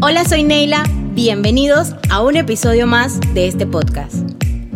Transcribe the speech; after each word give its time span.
Hola, 0.00 0.24
soy 0.24 0.44
Neila. 0.44 0.84
Bienvenidos 1.12 1.96
a 2.08 2.22
un 2.22 2.36
episodio 2.36 2.86
más 2.86 3.18
de 3.34 3.48
este 3.48 3.66
podcast. 3.66 4.14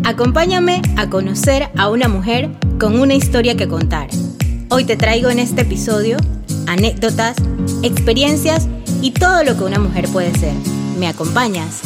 Acompáñame 0.03 0.83
a 0.97 1.11
conocer 1.11 1.69
a 1.77 1.91
una 1.91 2.09
mujer 2.09 2.51
con 2.81 2.99
una 2.99 3.15
historia 3.15 3.57
que 3.57 3.69
contar. 3.69 4.09
Hoy 4.69 4.85
te 4.85 4.97
traigo 4.97 5.31
en 5.31 5.39
este 5.39 5.63
episodio 5.63 6.17
anécdotas, 6.67 7.37
experiencias 7.85 8.67
y 9.01 9.13
todo 9.13 9.45
lo 9.45 9.57
que 9.57 9.63
una 9.63 9.79
mujer 9.79 10.09
puede 10.09 10.37
ser. 10.37 10.55
¿Me 10.99 11.07
acompañas? 11.07 11.83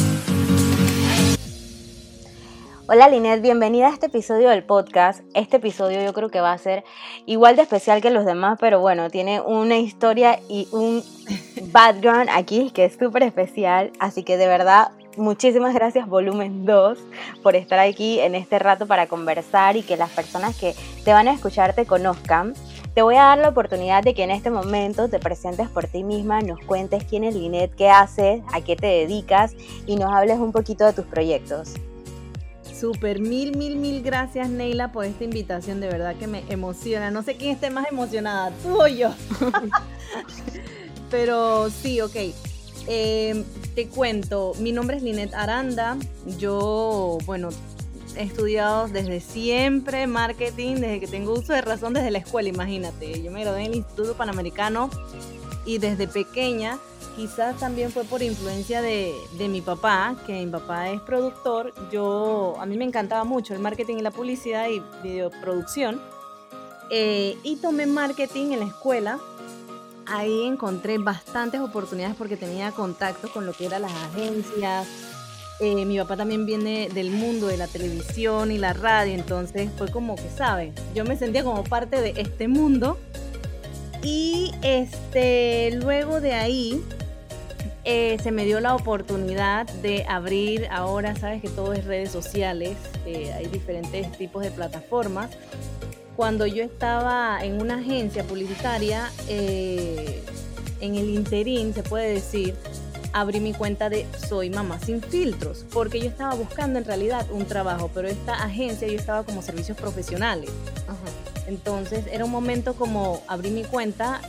Hola 2.89 3.09
Linet, 3.09 3.41
bienvenida 3.41 3.87
a 3.87 3.89
este 3.89 4.05
episodio 4.05 4.47
del 4.47 4.63
podcast. 4.63 5.19
Este 5.33 5.57
episodio 5.57 6.01
yo 6.05 6.13
creo 6.13 6.29
que 6.29 6.39
va 6.39 6.53
a 6.53 6.57
ser 6.57 6.85
igual 7.25 7.57
de 7.57 7.63
especial 7.63 8.01
que 8.01 8.11
los 8.11 8.23
demás, 8.23 8.57
pero 8.61 8.79
bueno, 8.79 9.09
tiene 9.09 9.41
una 9.41 9.77
historia 9.77 10.39
y 10.47 10.69
un 10.71 11.03
background 11.73 12.29
aquí 12.31 12.71
que 12.71 12.85
es 12.85 12.95
súper 12.97 13.23
especial, 13.23 13.91
así 13.99 14.23
que 14.23 14.37
de 14.37 14.47
verdad 14.47 14.91
muchísimas 15.17 15.73
gracias 15.73 16.07
volumen 16.07 16.65
2 16.65 16.97
por 17.43 17.57
estar 17.57 17.77
aquí 17.77 18.21
en 18.21 18.35
este 18.35 18.57
rato 18.57 18.87
para 18.87 19.07
conversar 19.07 19.75
y 19.75 19.81
que 19.81 19.97
las 19.97 20.11
personas 20.11 20.57
que 20.57 20.73
te 21.03 21.11
van 21.11 21.27
a 21.27 21.33
escuchar 21.33 21.75
te 21.75 21.85
conozcan. 21.85 22.53
Te 22.93 23.01
voy 23.01 23.15
a 23.15 23.23
dar 23.23 23.37
la 23.37 23.49
oportunidad 23.49 24.01
de 24.01 24.13
que 24.13 24.23
en 24.23 24.31
este 24.31 24.49
momento 24.49 25.09
te 25.09 25.19
presentes 25.19 25.67
por 25.67 25.87
ti 25.87 26.05
misma, 26.05 26.39
nos 26.39 26.61
cuentes 26.61 27.03
quién 27.03 27.25
es 27.25 27.35
Linet, 27.35 27.75
qué 27.75 27.89
haces, 27.89 28.41
a 28.53 28.61
qué 28.61 28.77
te 28.77 28.87
dedicas 28.87 29.55
y 29.85 29.97
nos 29.97 30.13
hables 30.13 30.39
un 30.39 30.53
poquito 30.53 30.85
de 30.85 30.93
tus 30.93 31.05
proyectos. 31.05 31.73
Súper, 32.79 33.19
mil, 33.19 33.57
mil, 33.57 33.75
mil 33.75 34.03
gracias 34.03 34.49
Neila 34.49 34.91
por 34.91 35.05
esta 35.05 35.23
invitación, 35.23 35.79
de 35.79 35.87
verdad 35.87 36.15
que 36.15 36.27
me 36.27 36.43
emociona. 36.49 37.09
No 37.09 37.23
sé 37.23 37.35
quién 37.35 37.51
esté 37.51 37.69
más 37.69 37.87
emocionada, 37.89 38.51
tú 38.61 38.81
o 38.81 38.87
yo. 38.87 39.13
Pero 41.09 41.69
sí, 41.69 42.01
ok. 42.01 42.15
Em, 42.87 43.43
te 43.75 43.87
cuento, 43.87 44.53
mi 44.59 44.71
nombre 44.71 44.97
es 44.97 45.03
Linet 45.03 45.33
Aranda. 45.33 45.97
Yo, 46.37 47.17
bueno, 47.25 47.49
he 48.15 48.23
estudiado 48.23 48.87
desde 48.87 49.21
siempre 49.21 50.05
marketing, 50.05 50.75
desde 50.75 50.99
que 50.99 51.07
tengo 51.07 51.33
uso 51.33 51.53
de 51.53 51.61
razón 51.61 51.93
desde 51.93 52.11
la 52.11 52.19
escuela, 52.19 52.49
imagínate. 52.49 53.21
Yo 53.21 53.31
me 53.31 53.41
gradué 53.41 53.61
en 53.61 53.71
el 53.71 53.75
Instituto 53.75 54.15
Panamericano 54.15 54.89
y 55.65 55.79
desde 55.79 56.07
pequeña 56.07 56.77
quizás 57.17 57.57
también 57.57 57.91
fue 57.91 58.03
por 58.03 58.21
influencia 58.21 58.81
de, 58.81 59.15
mi 59.49 59.59
papá, 59.59 60.15
que 60.27 60.33
mi 60.33 60.51
papá 60.51 60.91
es 60.91 61.01
productor. 61.01 61.73
Yo, 61.91 62.55
a 62.59 62.65
mí 62.67 62.77
me 62.77 62.85
encantaba 62.85 63.23
mucho 63.23 63.55
el 63.55 63.59
marketing 63.59 63.97
y 63.97 64.01
la 64.01 64.11
publicidad 64.11 64.69
y 64.69 64.81
videoproducción. 65.01 65.99
Eh, 66.91 67.35
y 67.43 67.57
tomé 67.57 67.87
marketing 67.87 68.51
en 68.51 68.59
la 68.59 68.65
escuela. 68.67 69.19
Ahí 70.05 70.45
encontré 70.45 70.99
bastantes 70.99 71.59
oportunidades 71.59 72.15
porque 72.15 72.37
tenía 72.37 72.71
contacto 72.71 73.29
con 73.29 73.47
lo 73.47 73.51
que 73.51 73.65
eran 73.65 73.81
las 73.81 73.93
agencias. 73.93 74.87
Eh, 75.59 75.85
mi 75.85 75.97
papá 75.97 76.17
también 76.17 76.45
viene 76.45 76.87
del 76.87 77.09
mundo 77.09 77.47
de 77.47 77.57
la 77.57 77.67
televisión 77.67 78.51
y 78.51 78.59
la 78.59 78.73
radio, 78.73 79.15
entonces 79.15 79.71
fue 79.75 79.89
como 79.89 80.15
que, 80.15 80.29
¿sabes? 80.29 80.71
Yo 80.93 81.03
me 81.03 81.17
sentía 81.17 81.43
como 81.43 81.63
parte 81.63 81.99
de 81.99 82.13
este 82.21 82.47
mundo. 82.47 82.99
Y 84.03 84.51
este, 84.61 85.71
luego 85.81 86.21
de 86.21 86.33
ahí, 86.33 86.85
eh, 87.89 88.17
se 88.21 88.31
me 88.31 88.43
dio 88.43 88.59
la 88.59 88.75
oportunidad 88.75 89.65
de 89.65 90.03
abrir, 90.09 90.67
ahora 90.69 91.15
sabes 91.15 91.41
que 91.41 91.47
todo 91.47 91.71
es 91.71 91.85
redes 91.85 92.11
sociales, 92.11 92.75
eh, 93.05 93.31
hay 93.31 93.45
diferentes 93.45 94.11
tipos 94.17 94.43
de 94.43 94.51
plataformas. 94.51 95.29
Cuando 96.17 96.45
yo 96.45 96.65
estaba 96.65 97.39
en 97.41 97.61
una 97.61 97.75
agencia 97.75 98.25
publicitaria, 98.25 99.09
eh, 99.29 100.21
en 100.81 100.95
el 100.95 101.09
interín, 101.11 101.73
se 101.73 101.81
puede 101.81 102.15
decir, 102.15 102.55
abrí 103.13 103.39
mi 103.39 103.53
cuenta 103.53 103.89
de 103.89 104.05
Soy 104.27 104.49
Mamá 104.49 104.79
Sin 104.79 105.01
Filtros, 105.01 105.63
porque 105.71 106.01
yo 106.01 106.07
estaba 106.07 106.35
buscando 106.35 106.79
en 106.79 106.83
realidad 106.83 107.25
un 107.31 107.45
trabajo, 107.45 107.89
pero 107.93 108.09
esta 108.09 108.33
agencia 108.33 108.85
yo 108.89 108.95
estaba 108.97 109.23
como 109.23 109.41
servicios 109.41 109.77
profesionales. 109.77 110.49
Entonces 111.47 112.03
era 112.11 112.25
un 112.25 112.31
momento 112.31 112.73
como 112.73 113.21
abrí 113.29 113.49
mi 113.49 113.63
cuenta, 113.63 114.19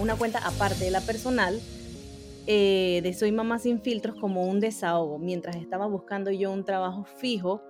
una 0.00 0.16
cuenta 0.16 0.40
aparte 0.44 0.82
de 0.84 0.90
la 0.90 1.00
personal, 1.00 1.60
eh, 2.46 3.00
de 3.02 3.12
Soy 3.14 3.32
Mamá 3.32 3.58
Sin 3.58 3.80
Filtros 3.80 4.16
como 4.20 4.46
un 4.46 4.60
desahogo. 4.60 5.18
Mientras 5.18 5.56
estaba 5.56 5.86
buscando 5.86 6.30
yo 6.30 6.52
un 6.52 6.64
trabajo 6.64 7.04
fijo, 7.04 7.62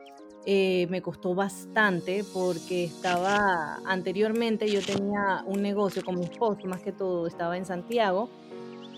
eh, 0.47 0.87
me 0.91 1.01
costó 1.01 1.35
bastante 1.35 2.23
porque 2.33 2.85
estaba, 2.85 3.81
anteriormente 3.87 4.71
yo 4.71 4.83
tenía 4.83 5.43
un 5.47 5.63
negocio 5.63 6.05
con 6.05 6.19
mi 6.19 6.25
esposo, 6.25 6.67
más 6.67 6.83
que 6.83 6.93
todo 6.93 7.27
estaba 7.27 7.57
en 7.57 7.65
Santiago, 7.65 8.29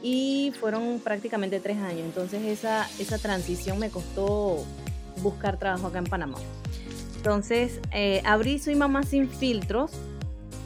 y 0.03 0.53
fueron 0.59 1.00
prácticamente 1.00 1.60
tres 1.60 1.78
años. 1.78 2.00
Entonces 2.00 2.42
esa, 2.44 2.88
esa 2.98 3.19
transición 3.19 3.78
me 3.78 3.91
costó 3.91 4.65
buscar 5.22 5.59
trabajo 5.59 5.86
acá 5.86 5.98
en 5.98 6.04
Panamá. 6.06 6.38
Entonces 7.16 7.81
eh, 7.92 8.22
abrí 8.25 8.59
Soy 8.59 8.75
Mamá 8.75 9.04
Sin 9.04 9.28
Filtros, 9.28 9.92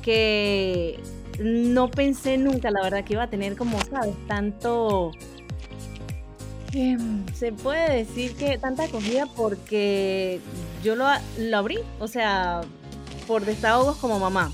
que 0.03 0.99
no 1.41 1.91
pensé 1.91 2.37
nunca, 2.37 2.71
la 2.71 2.83
verdad, 2.83 3.05
que 3.05 3.15
iba 3.15 3.25
a 3.25 3.31
tener 3.31 3.57
como, 3.57 3.79
¿sabes? 3.85 4.15
Tanto... 4.27 5.13
Em, 6.73 7.27
se 7.35 7.53
puede 7.53 8.05
decir 8.05 8.37
que 8.37 8.57
tanta 8.57 8.85
acogida 8.85 9.27
porque 9.35 10.41
yo 10.85 10.95
lo, 10.95 11.05
lo 11.37 11.57
abrí, 11.57 11.79
o 11.99 12.07
sea, 12.07 12.61
por 13.27 13.45
desahogos 13.45 13.97
como 13.97 14.21
mamá, 14.21 14.53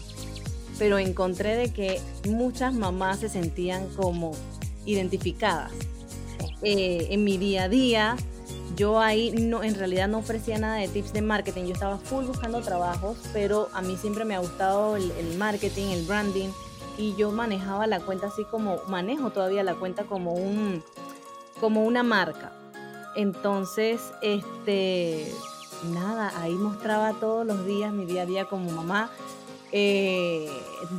pero 0.78 0.98
encontré 0.98 1.56
de 1.56 1.72
que 1.72 2.00
muchas 2.26 2.72
mamás 2.72 3.18
se 3.18 3.28
sentían 3.28 3.86
como 3.96 4.32
identificadas. 4.86 5.72
Eh, 6.62 7.08
en 7.10 7.22
mi 7.22 7.36
día 7.36 7.64
a 7.64 7.68
día, 7.68 8.16
yo 8.76 8.98
ahí 8.98 9.32
no, 9.32 9.62
en 9.62 9.74
realidad 9.74 10.08
no 10.08 10.18
ofrecía 10.18 10.58
nada 10.58 10.76
de 10.76 10.88
tips 10.88 11.12
de 11.12 11.20
marketing, 11.20 11.64
yo 11.64 11.74
estaba 11.74 11.98
full 11.98 12.24
buscando 12.24 12.62
trabajos, 12.62 13.18
pero 13.34 13.68
a 13.74 13.82
mí 13.82 13.98
siempre 14.00 14.24
me 14.24 14.34
ha 14.34 14.38
gustado 14.38 14.96
el, 14.96 15.10
el 15.12 15.36
marketing, 15.36 15.88
el 15.88 16.06
branding, 16.06 16.48
y 16.98 17.14
yo 17.16 17.30
manejaba 17.30 17.86
la 17.86 18.00
cuenta 18.00 18.28
así 18.28 18.44
como, 18.44 18.78
manejo 18.88 19.30
todavía 19.30 19.62
la 19.62 19.74
cuenta 19.74 20.04
como 20.04 20.32
un, 20.32 20.82
como 21.60 21.84
una 21.84 22.02
marca. 22.02 22.52
Entonces, 23.16 24.00
este, 24.22 25.32
nada, 25.92 26.32
ahí 26.40 26.54
mostraba 26.54 27.14
todos 27.14 27.46
los 27.46 27.66
días 27.66 27.92
mi 27.92 28.04
día 28.04 28.22
a 28.22 28.26
día 28.26 28.44
como 28.46 28.70
mamá. 28.70 29.10
Eh, 29.72 30.48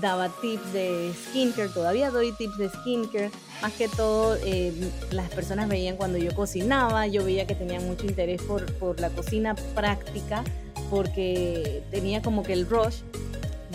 daba 0.02 0.30
tips 0.30 0.74
de 0.74 1.14
skincare, 1.30 1.70
todavía 1.70 2.12
doy 2.12 2.32
tips 2.34 2.58
de 2.58 2.70
skincare. 2.70 3.32
Más 3.62 3.74
que 3.74 3.88
todo, 3.88 4.36
eh, 4.44 4.74
las 5.12 5.30
personas 5.32 5.68
veían 5.68 5.96
cuando 5.96 6.18
yo 6.18 6.36
cocinaba, 6.36 7.08
yo 7.08 7.24
veía 7.24 7.48
que 7.48 7.56
tenían 7.56 7.88
mucho 7.88 8.06
interés 8.06 8.42
por, 8.42 8.72
por 8.74 9.00
la 9.00 9.10
cocina 9.10 9.56
práctica, 9.74 10.44
porque 10.90 11.82
tenía 11.90 12.22
como 12.22 12.44
que 12.44 12.54
el 12.54 12.68
rush 12.68 13.02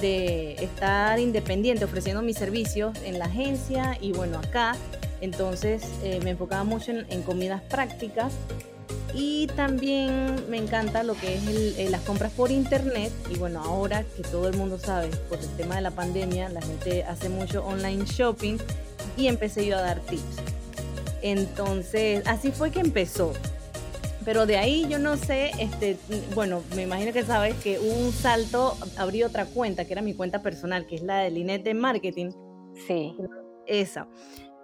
de 0.02 0.54
estar 0.56 1.18
independiente 1.18 1.86
ofreciendo 1.86 2.20
mis 2.20 2.36
servicios 2.36 2.98
en 3.04 3.18
la 3.18 3.24
agencia 3.24 3.96
y 4.00 4.12
bueno, 4.12 4.38
acá. 4.38 4.76
Entonces 5.22 5.84
eh, 6.02 6.20
me 6.22 6.30
enfocaba 6.30 6.64
mucho 6.64 6.92
en, 6.92 7.22
comidas 7.22 7.62
prácticas 7.62 8.32
y 9.14 9.46
también 9.56 10.50
me 10.50 10.58
encanta 10.58 11.04
lo 11.04 11.14
que 11.14 11.36
es 11.36 11.42
eh, 11.46 11.88
las 11.90 12.00
compras 12.02 12.32
por 12.32 12.50
internet 12.50 13.12
y 13.30 13.38
bueno, 13.38 13.62
ahora 13.62 14.04
que 14.16 14.22
todo 14.24 14.48
el 14.48 14.56
mundo 14.56 14.78
sabe 14.78 15.08
por 15.28 15.38
el 15.38 15.48
tema 15.56 15.76
de 15.76 15.82
la 15.82 15.92
pandemia, 15.92 16.48
la 16.48 16.60
gente 16.60 17.04
hace 17.04 17.28
mucho 17.28 17.64
online 17.64 18.04
shopping 18.04 18.58
y 19.16 19.28
empecé 19.28 19.64
yo 19.64 19.78
a 19.78 19.80
dar 19.80 20.00
tips. 20.00 20.38
Entonces, 21.22 22.26
así 22.26 22.50
fue 22.50 22.72
que 22.72 22.80
empezó. 22.80 23.32
Pero 24.24 24.46
de 24.46 24.56
ahí 24.56 24.86
yo 24.88 24.98
no 24.98 25.16
sé, 25.16 25.50
este, 25.58 25.96
bueno, 26.34 26.62
me 26.76 26.82
imagino 26.82 27.12
que 27.12 27.24
sabes 27.24 27.54
que 27.56 27.78
hubo 27.78 28.06
un 28.06 28.12
salto, 28.12 28.76
abrí 28.96 29.22
otra 29.22 29.46
cuenta, 29.46 29.84
que 29.84 29.92
era 29.92 30.02
mi 30.02 30.14
cuenta 30.14 30.42
personal, 30.42 30.86
que 30.86 30.96
es 30.96 31.02
la 31.02 31.18
de 31.18 31.30
Linet 31.30 31.64
de 31.64 31.74
Marketing. 31.74 32.30
Sí. 32.86 33.14
Esa. 33.66 34.08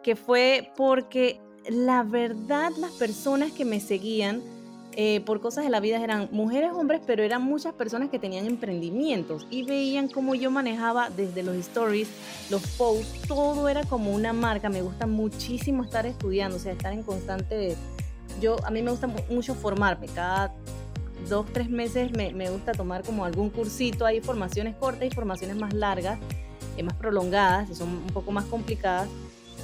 Que 0.02 0.16
fue 0.16 0.70
porque 0.76 1.40
la 1.68 2.02
verdad 2.02 2.72
las 2.78 2.92
personas 2.92 3.52
que 3.52 3.64
me 3.64 3.80
seguían 3.80 4.42
eh, 5.00 5.20
por 5.20 5.40
cosas 5.40 5.62
de 5.62 5.70
la 5.70 5.78
vida 5.78 6.02
eran 6.02 6.28
mujeres, 6.32 6.72
hombres, 6.72 7.00
pero 7.06 7.22
eran 7.22 7.42
muchas 7.42 7.72
personas 7.72 8.08
que 8.08 8.18
tenían 8.18 8.46
emprendimientos 8.46 9.46
y 9.48 9.62
veían 9.62 10.08
cómo 10.08 10.34
yo 10.34 10.50
manejaba 10.50 11.08
desde 11.10 11.44
los 11.44 11.54
stories, 11.56 12.08
los 12.50 12.66
posts, 12.76 13.28
todo 13.28 13.68
era 13.68 13.84
como 13.84 14.12
una 14.12 14.32
marca. 14.32 14.68
Me 14.68 14.82
gusta 14.82 15.06
muchísimo 15.06 15.84
estar 15.84 16.04
estudiando, 16.04 16.56
o 16.56 16.58
sea, 16.58 16.72
estar 16.72 16.92
en 16.92 17.04
constante 17.04 17.76
yo, 18.40 18.56
a 18.64 18.70
mí 18.70 18.82
me 18.82 18.90
gusta 18.90 19.08
mucho 19.30 19.54
formarme. 19.54 20.06
Cada 20.06 20.54
dos, 21.28 21.46
tres 21.52 21.68
meses 21.68 22.12
me, 22.12 22.32
me 22.32 22.50
gusta 22.50 22.72
tomar 22.72 23.02
como 23.02 23.24
algún 23.24 23.50
cursito. 23.50 24.06
Hay 24.06 24.20
formaciones 24.20 24.76
cortas 24.76 25.04
y 25.04 25.10
formaciones 25.10 25.56
más 25.56 25.72
largas, 25.74 26.18
eh, 26.76 26.82
más 26.82 26.94
prolongadas, 26.94 27.68
que 27.68 27.74
son 27.74 27.88
un 27.88 28.12
poco 28.12 28.32
más 28.32 28.44
complicadas. 28.46 29.08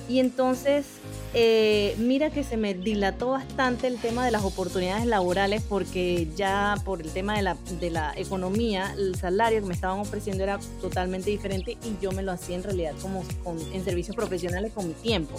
Y 0.06 0.18
entonces, 0.18 0.84
eh, 1.32 1.94
mira 1.98 2.28
que 2.28 2.44
se 2.44 2.58
me 2.58 2.74
dilató 2.74 3.30
bastante 3.30 3.86
el 3.86 3.98
tema 3.98 4.24
de 4.26 4.32
las 4.32 4.44
oportunidades 4.44 5.06
laborales 5.06 5.62
porque 5.66 6.28
ya 6.36 6.74
por 6.84 7.00
el 7.00 7.10
tema 7.10 7.36
de 7.36 7.42
la, 7.42 7.56
de 7.80 7.90
la 7.90 8.12
economía, 8.14 8.92
el 8.98 9.14
salario 9.14 9.60
que 9.60 9.66
me 9.66 9.72
estaban 9.72 9.98
ofreciendo 9.98 10.42
era 10.42 10.58
totalmente 10.82 11.30
diferente 11.30 11.78
y 11.82 12.02
yo 12.02 12.12
me 12.12 12.22
lo 12.22 12.32
hacía 12.32 12.56
en 12.56 12.64
realidad 12.64 12.92
como 13.00 13.24
en 13.72 13.84
servicios 13.84 14.14
profesionales 14.14 14.72
con 14.74 14.88
mi 14.88 14.94
tiempo. 14.94 15.36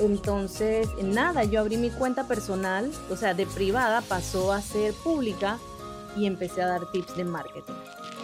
Entonces, 0.00 0.88
nada, 1.02 1.44
yo 1.44 1.60
abrí 1.60 1.76
mi 1.76 1.90
cuenta 1.90 2.26
personal, 2.26 2.90
o 3.10 3.16
sea, 3.16 3.34
de 3.34 3.46
privada 3.46 4.00
pasó 4.00 4.52
a 4.52 4.60
ser 4.60 4.94
pública 4.94 5.58
y 6.16 6.26
empecé 6.26 6.62
a 6.62 6.66
dar 6.66 6.90
tips 6.90 7.16
de 7.16 7.24
marketing. 7.24 7.74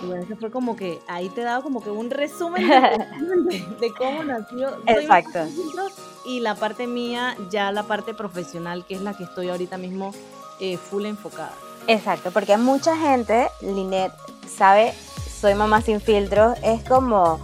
Y 0.03 0.07
bueno, 0.07 0.23
eso 0.23 0.37
fue 0.37 0.51
como 0.51 0.77
que 0.77 1.01
ahí 1.09 1.29
te 1.29 1.41
he 1.41 1.45
dado 1.45 1.63
como 1.63 1.83
que 1.83 1.91
un 1.91 2.11
resumen 2.11 2.69
de, 2.69 3.93
cómo 3.97 4.23
nació. 4.25 4.77
Exacto. 4.87 5.41
Y 6.25 6.41
la 6.41 6.55
parte 6.55 6.87
mía, 6.87 7.37
ya 7.51 7.73
la 7.73 7.83
parte 7.83 8.15
profesional, 8.15 8.85
que 8.87 8.95
es 8.95 9.01
la 9.01 9.15
que 9.15 9.25
estoy 9.25 9.49
ahorita 9.49 9.77
mismo 9.79 10.13
eh, 10.61 10.77
full 10.77 11.05
enfocada. 11.07 11.53
Exacto, 11.87 12.31
porque 12.31 12.57
mucha 12.59 12.97
gente, 12.97 13.49
Linet, 13.63 14.13
sabe, 14.47 14.93
soy 15.41 15.55
mamá 15.55 15.81
sin 15.81 16.01
filtros, 16.01 16.57
es 16.63 16.83
como 16.85 17.41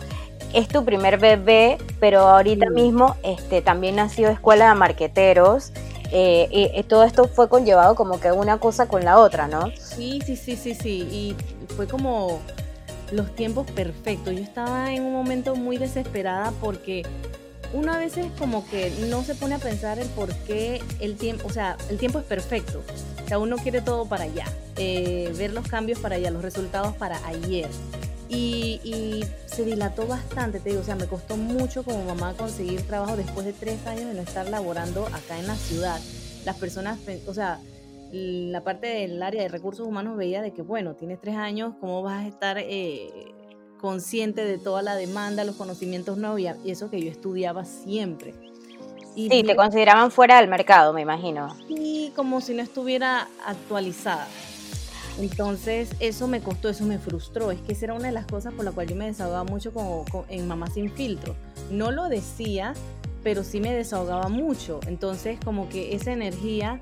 es 0.54 0.68
tu 0.68 0.84
primer 0.84 1.18
bebé, 1.18 1.78
pero 2.00 2.20
ahorita 2.20 2.70
mismo 2.70 3.16
este, 3.22 3.60
también 3.60 3.96
nació 3.96 4.28
Escuela 4.28 4.68
de 4.68 4.74
Marqueteros. 4.74 5.72
Eh, 6.12 6.70
y, 6.74 6.82
todo 6.84 7.02
esto 7.02 7.26
fue 7.26 7.48
conllevado 7.48 7.96
como 7.96 8.20
que 8.20 8.30
una 8.30 8.58
cosa 8.58 8.86
con 8.86 9.04
la 9.04 9.18
otra, 9.18 9.48
¿no? 9.48 9.72
Sí, 9.76 10.20
sí, 10.24 10.36
sí, 10.36 10.54
sí, 10.54 10.74
sí. 10.74 11.08
Y 11.10 11.36
fue 11.74 11.88
como 11.88 12.40
los 13.10 13.34
tiempos 13.34 13.68
perfectos. 13.70 14.32
Yo 14.32 14.40
estaba 14.40 14.92
en 14.92 15.02
un 15.02 15.12
momento 15.12 15.56
muy 15.56 15.76
desesperada 15.76 16.52
porque 16.60 17.02
uno 17.72 17.92
a 17.92 17.98
veces 17.98 18.26
como 18.38 18.64
que 18.68 18.92
no 19.10 19.24
se 19.24 19.34
pone 19.34 19.56
a 19.56 19.58
pensar 19.58 19.98
el 19.98 20.08
por 20.08 20.32
qué 20.32 20.80
el 21.00 21.16
tiempo, 21.16 21.48
o 21.48 21.50
sea, 21.50 21.76
el 21.90 21.98
tiempo 21.98 22.20
es 22.20 22.24
perfecto. 22.24 22.82
O 23.24 23.28
sea, 23.28 23.38
uno 23.38 23.56
quiere 23.56 23.80
todo 23.80 24.06
para 24.06 24.24
allá, 24.24 24.44
eh, 24.76 25.32
ver 25.36 25.52
los 25.52 25.66
cambios 25.66 25.98
para 25.98 26.16
allá, 26.16 26.30
los 26.30 26.42
resultados 26.42 26.94
para 26.94 27.24
ayer. 27.26 27.68
Y, 28.34 29.24
se 29.46 29.64
dilató 29.64 30.06
bastante, 30.06 30.58
te 30.58 30.70
digo, 30.70 30.80
o 30.80 30.84
sea, 30.84 30.96
me 30.96 31.06
costó 31.06 31.36
mucho 31.36 31.84
como 31.84 32.04
mamá 32.04 32.34
conseguir 32.36 32.82
trabajo 32.82 33.16
después 33.16 33.46
de 33.46 33.52
tres 33.52 33.86
años 33.86 34.06
de 34.06 34.14
no 34.14 34.22
estar 34.22 34.48
laborando 34.48 35.06
acá 35.06 35.38
en 35.38 35.46
la 35.46 35.54
ciudad. 35.54 36.00
Las 36.44 36.56
personas, 36.56 36.98
o 37.26 37.34
sea, 37.34 37.60
la 38.10 38.62
parte 38.62 38.88
del 38.88 39.22
área 39.22 39.42
de 39.42 39.48
recursos 39.48 39.86
humanos 39.86 40.16
veía 40.16 40.42
de 40.42 40.52
que, 40.52 40.62
bueno, 40.62 40.94
tienes 40.94 41.20
tres 41.20 41.36
años, 41.36 41.74
¿cómo 41.80 42.02
vas 42.02 42.24
a 42.24 42.28
estar 42.28 42.58
eh, 42.58 43.32
consciente 43.80 44.44
de 44.44 44.58
toda 44.58 44.82
la 44.82 44.96
demanda, 44.96 45.44
los 45.44 45.56
conocimientos 45.56 46.18
nuevos 46.18 46.40
y 46.40 46.70
eso 46.70 46.90
que 46.90 47.00
yo 47.00 47.10
estudiaba 47.10 47.64
siempre? 47.64 48.34
Y 49.16 49.28
sí, 49.28 49.44
te 49.44 49.54
consideraban 49.54 50.10
fuera 50.10 50.40
del 50.40 50.48
mercado, 50.48 50.92
me 50.92 51.02
imagino. 51.02 51.54
Sí, 51.68 52.12
como 52.16 52.40
si 52.40 52.54
no 52.54 52.62
estuviera 52.62 53.28
actualizada. 53.46 54.26
Entonces 55.18 55.90
eso 56.00 56.26
me 56.26 56.40
costó, 56.40 56.68
eso 56.68 56.84
me 56.84 56.98
frustró. 56.98 57.50
Es 57.50 57.60
que 57.60 57.72
esa 57.72 57.86
era 57.86 57.94
una 57.94 58.06
de 58.06 58.12
las 58.12 58.26
cosas 58.26 58.52
por 58.54 58.64
la 58.64 58.72
cual 58.72 58.88
yo 58.88 58.96
me 58.96 59.06
desahogaba 59.06 59.44
mucho 59.44 59.72
como, 59.72 60.04
en 60.28 60.48
Mamá 60.48 60.68
sin 60.70 60.90
filtro. 60.90 61.36
No 61.70 61.90
lo 61.90 62.08
decía, 62.08 62.74
pero 63.22 63.44
sí 63.44 63.60
me 63.60 63.72
desahogaba 63.72 64.28
mucho. 64.28 64.80
Entonces 64.86 65.38
como 65.44 65.68
que 65.68 65.94
esa 65.94 66.12
energía 66.12 66.80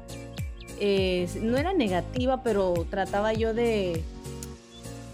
eh, 0.81 1.29
no 1.41 1.59
era 1.59 1.73
negativa, 1.73 2.43
pero 2.43 2.87
trataba 2.91 3.33
yo 3.33 3.55
de 3.55 4.03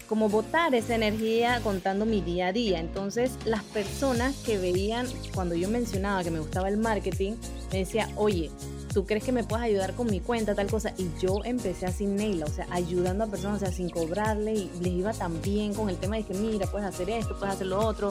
como 0.09 0.31
botar 0.31 0.75
esa 0.75 0.95
energía 0.95 1.61
contando 1.63 2.07
mi 2.07 2.21
día 2.21 2.49
a 2.49 2.53
día. 2.53 2.81
Entonces 2.81 3.33
las 3.45 3.63
personas 3.65 4.37
que 4.37 4.59
veían 4.59 5.07
cuando 5.35 5.55
yo 5.55 5.69
mencionaba 5.69 6.25
que 6.25 6.31
me 6.31 6.39
gustaba 6.39 6.69
el 6.69 6.79
marketing, 6.79 7.33
me 7.73 7.81
decía, 7.81 8.09
oye, 8.17 8.51
¿tú 8.99 9.07
crees 9.07 9.23
que 9.23 9.31
me 9.31 9.45
puedes 9.45 9.65
ayudar 9.65 9.95
con 9.95 10.11
mi 10.11 10.19
cuenta, 10.19 10.57
tal 10.57 10.69
cosa? 10.69 10.93
Y 10.99 11.09
yo 11.21 11.45
empecé 11.45 11.87
así, 11.87 12.05
Neila, 12.05 12.47
o 12.47 12.51
sea, 12.51 12.67
ayudando 12.69 13.23
a 13.23 13.27
personas, 13.29 13.63
o 13.63 13.65
sea, 13.65 13.73
sin 13.73 13.91
cobrarle 13.91 14.55
y 14.55 14.71
les 14.81 14.93
iba 14.93 15.13
tan 15.13 15.41
bien 15.41 15.73
con 15.73 15.89
el 15.89 15.99
tema 15.99 16.17
de 16.17 16.25
que, 16.25 16.35
mira, 16.35 16.67
puedes 16.67 16.89
hacer 16.89 17.09
esto, 17.09 17.39
puedes 17.39 17.55
hacer 17.55 17.69
lo 17.69 17.79
otro. 17.79 18.11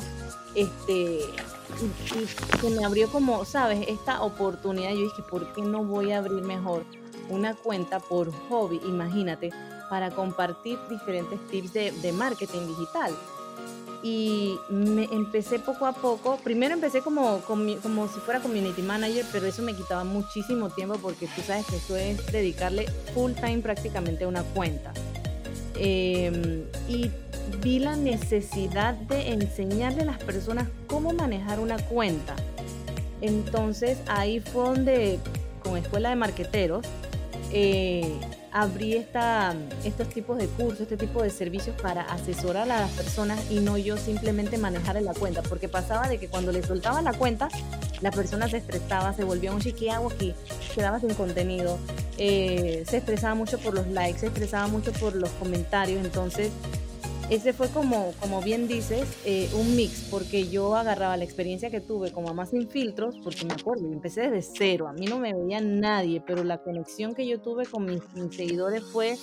Este, 0.56 1.19
y, 1.19 2.57
que 2.62 2.69
me 2.69 2.86
abrió 2.86 3.10
como, 3.10 3.44
¿sabes? 3.44 3.86
Esta 3.89 4.22
oportunidad. 4.22 4.92
Yo 4.92 5.01
dije, 5.01 5.24
¿por 5.30 5.51
qué 5.51 5.62
no 5.62 5.84
voy 5.84 6.13
a 6.13 6.19
abrir 6.19 6.42
mejor 6.42 6.86
una 7.28 7.54
cuenta 7.54 8.00
por 8.00 8.31
hobby? 8.48 8.80
Imagínate, 8.88 9.50
para 9.89 10.12
compartir 10.12 10.80
diferentes 10.89 11.45
tips 11.50 11.74
de, 11.74 11.92
de 11.92 12.13
marketing 12.13 12.66
digital 12.66 13.13
y 14.03 14.57
me 14.69 15.05
empecé 15.05 15.59
poco 15.59 15.85
a 15.85 15.94
poco. 15.94 16.38
Primero 16.44 16.73
empecé 16.73 17.01
como, 17.01 17.39
como, 17.39 18.07
si 18.07 18.19
fuera 18.19 18.39
community 18.39 18.81
manager, 18.81 19.25
pero 19.31 19.47
eso 19.47 19.61
me 19.61 19.75
quitaba 19.75 20.03
muchísimo 20.03 20.69
tiempo 20.69 20.95
porque 21.01 21.27
tú 21.27 21.41
sabes 21.41 21.65
que 21.65 21.77
eso 21.77 21.95
es 21.95 22.25
dedicarle 22.31 22.85
full 23.13 23.33
time 23.33 23.59
prácticamente 23.59 24.25
a 24.25 24.27
una 24.27 24.44
cuenta. 24.44 24.94
Em, 25.75 26.63
y 26.88 27.11
vi 27.61 27.79
la 27.79 27.95
necesidad 27.95 28.94
de 28.94 29.33
enseñarle 29.33 30.01
a 30.01 30.05
las 30.05 30.17
personas 30.17 30.67
cómo 30.88 31.13
manejar 31.13 31.59
una 31.59 31.77
cuenta. 31.77 32.35
Entonces 33.21 33.97
ahí 34.07 34.39
fue 34.39 34.63
donde, 34.63 35.19
con 35.63 35.77
Escuela 35.77 36.09
de 36.09 36.15
Marqueteros, 36.15 36.85
eh, 37.51 38.19
abrí 38.51 38.95
esta, 38.95 39.53
estos 39.83 40.09
tipos 40.09 40.38
de 40.38 40.47
cursos, 40.47 40.81
este 40.81 40.97
tipo 40.97 41.21
de 41.21 41.29
servicios 41.29 41.79
para 41.81 42.01
asesorar 42.01 42.63
a 42.63 42.79
las 42.79 42.91
personas 42.91 43.39
y 43.49 43.59
no 43.59 43.77
yo 43.77 43.97
simplemente 43.97 44.57
manejar 44.57 45.01
la 45.01 45.13
cuenta, 45.13 45.41
porque 45.44 45.67
pasaba 45.67 46.07
de 46.07 46.17
que 46.17 46.27
cuando 46.27 46.51
le 46.51 46.63
soltaba 46.63 47.01
la 47.01 47.13
cuenta, 47.13 47.49
la 48.01 48.11
persona 48.11 48.47
se 48.47 48.57
estresaba, 48.57 49.13
se 49.13 49.23
volvía 49.23 49.51
un 49.51 49.59
chiqui 49.59 49.89
aquí, 49.89 50.33
quedaba 50.73 50.99
sin 50.99 51.13
contenido, 51.13 51.77
eh, 52.17 52.83
se 52.88 52.97
estresaba 52.97 53.35
mucho 53.35 53.57
por 53.59 53.73
los 53.73 53.88
likes, 53.88 54.19
se 54.19 54.27
estresaba 54.27 54.67
mucho 54.67 54.91
por 54.93 55.15
los 55.15 55.29
comentarios, 55.31 56.03
entonces 56.03 56.51
ese 57.29 57.51
fue 57.51 57.68
como, 57.69 58.13
como 58.21 58.41
bien 58.41 58.69
dices, 58.69 59.06
eh, 59.25 59.50
un 59.59 59.75
mix, 59.75 60.07
porque 60.09 60.47
yo 60.47 60.75
agarraba 60.75 61.18
la 61.18 61.25
experiencia 61.25 61.69
que 61.69 61.81
tuve 61.81 62.12
como 62.12 62.27
mamá 62.27 62.45
sin 62.45 62.69
filtros, 62.69 63.15
porque 63.21 63.44
me 63.44 63.53
acuerdo, 63.53 63.85
empecé 63.91 64.29
desde 64.29 64.50
cero, 64.57 64.88
a 64.88 64.94
mí 64.94 65.07
no 65.07 65.19
me 65.19 65.33
veía 65.33 65.59
nadie, 65.59 66.24
pero 66.25 66.45
la 66.45 66.59
conexión 66.59 67.13
que 67.13 67.27
yo 67.27 67.41
tuve 67.41 67.65
con 67.65 67.85
mis, 67.85 68.01
seguidores 68.33 68.83
fue 68.83 69.18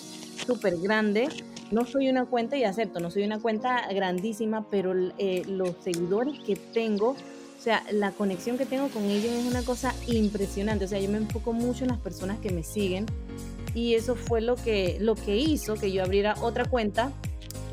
súper 0.46 0.76
grande. 0.78 1.28
No 1.70 1.86
soy 1.86 2.10
una 2.10 2.26
cuenta, 2.26 2.58
y 2.58 2.64
acepto, 2.64 3.00
no 3.00 3.10
soy 3.10 3.24
una 3.24 3.40
cuenta 3.40 3.88
grandísima, 3.88 4.66
pero 4.70 4.92
eh, 5.16 5.42
los 5.46 5.74
seguidores 5.82 6.38
que 6.40 6.56
tengo, 6.56 7.10
o 7.10 7.62
sea, 7.62 7.82
la 7.90 8.10
conexión 8.10 8.58
que 8.58 8.66
tengo 8.66 8.88
con 8.88 9.04
ellos 9.04 9.32
es 9.32 9.46
una 9.46 9.62
cosa 9.62 9.94
impresionante. 10.06 10.84
O 10.84 10.88
sea, 10.88 11.00
yo 11.00 11.08
me 11.08 11.16
enfoco 11.16 11.54
mucho 11.54 11.84
en 11.84 11.90
las 11.90 12.00
personas 12.00 12.38
que 12.40 12.50
me 12.50 12.62
siguen 12.62 13.06
y 13.74 13.94
eso 13.94 14.14
fue 14.14 14.42
lo 14.42 14.56
que, 14.56 14.98
lo 15.00 15.14
que 15.14 15.36
hizo 15.36 15.74
que 15.74 15.90
yo 15.90 16.04
abriera 16.04 16.34
otra 16.42 16.66
cuenta 16.66 17.10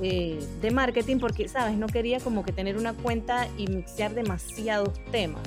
eh, 0.02 0.40
de 0.62 0.72
marketing 0.72 1.18
porque, 1.20 1.48
¿sabes? 1.48 1.78
No 1.78 1.88
quería 1.88 2.20
como 2.20 2.44
que 2.44 2.52
tener 2.52 2.78
una 2.78 2.94
cuenta 2.94 3.48
y 3.58 3.68
mixear 3.68 4.14
demasiados 4.14 5.00
temas. 5.12 5.44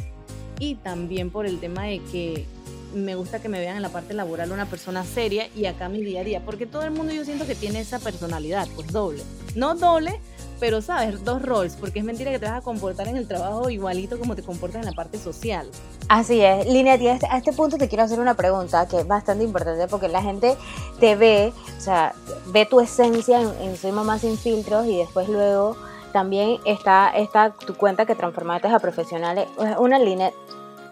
Y 0.58 0.76
también 0.76 1.30
por 1.30 1.46
el 1.46 1.58
tema 1.58 1.84
de 1.84 2.00
que 2.12 2.46
me 2.94 3.16
gusta 3.16 3.42
que 3.42 3.48
me 3.48 3.58
vean 3.58 3.76
en 3.76 3.82
la 3.82 3.88
parte 3.88 4.14
laboral 4.14 4.52
una 4.52 4.66
persona 4.66 5.04
seria 5.04 5.48
y 5.56 5.66
acá 5.66 5.88
mi 5.88 6.02
día 6.02 6.20
a 6.20 6.24
día, 6.24 6.44
porque 6.44 6.66
todo 6.66 6.82
el 6.82 6.92
mundo 6.92 7.12
yo 7.12 7.24
siento 7.24 7.46
que 7.46 7.54
tiene 7.54 7.80
esa 7.80 7.98
personalidad, 7.98 8.68
pues 8.76 8.92
doble. 8.92 9.22
No 9.56 9.74
doble, 9.74 10.20
pero 10.64 10.80
sabes, 10.80 11.22
dos 11.26 11.42
roles, 11.42 11.76
porque 11.78 11.98
es 11.98 12.06
mentira 12.06 12.30
que 12.30 12.38
te 12.38 12.46
vas 12.46 12.56
a 12.56 12.60
comportar 12.62 13.06
en 13.06 13.18
el 13.18 13.28
trabajo 13.28 13.68
igualito 13.68 14.18
como 14.18 14.34
te 14.34 14.42
comportas 14.42 14.80
en 14.80 14.86
la 14.86 14.92
parte 14.92 15.18
social. 15.18 15.68
Así 16.08 16.40
es, 16.40 16.64
Linet, 16.64 17.02
y 17.02 17.08
a 17.08 17.12
este, 17.12 17.26
a 17.26 17.36
este 17.36 17.52
punto 17.52 17.76
te 17.76 17.86
quiero 17.86 18.02
hacer 18.02 18.18
una 18.18 18.32
pregunta 18.32 18.88
que 18.88 19.00
es 19.00 19.06
bastante 19.06 19.44
importante 19.44 19.86
porque 19.88 20.08
la 20.08 20.22
gente 20.22 20.56
te 21.00 21.16
ve, 21.16 21.52
o 21.76 21.80
sea, 21.82 22.14
ve 22.46 22.64
tu 22.64 22.80
esencia 22.80 23.42
en, 23.42 23.76
Soy 23.76 23.92
Mamá 23.92 24.18
Sin 24.18 24.38
Filtros 24.38 24.86
y 24.86 24.96
después 24.96 25.28
luego 25.28 25.76
también 26.14 26.58
está, 26.64 27.10
está 27.10 27.50
tu 27.50 27.74
cuenta 27.74 28.06
que 28.06 28.14
transformaste 28.14 28.68
a 28.68 28.78
profesionales, 28.78 29.46
una 29.78 29.98
Linet 29.98 30.32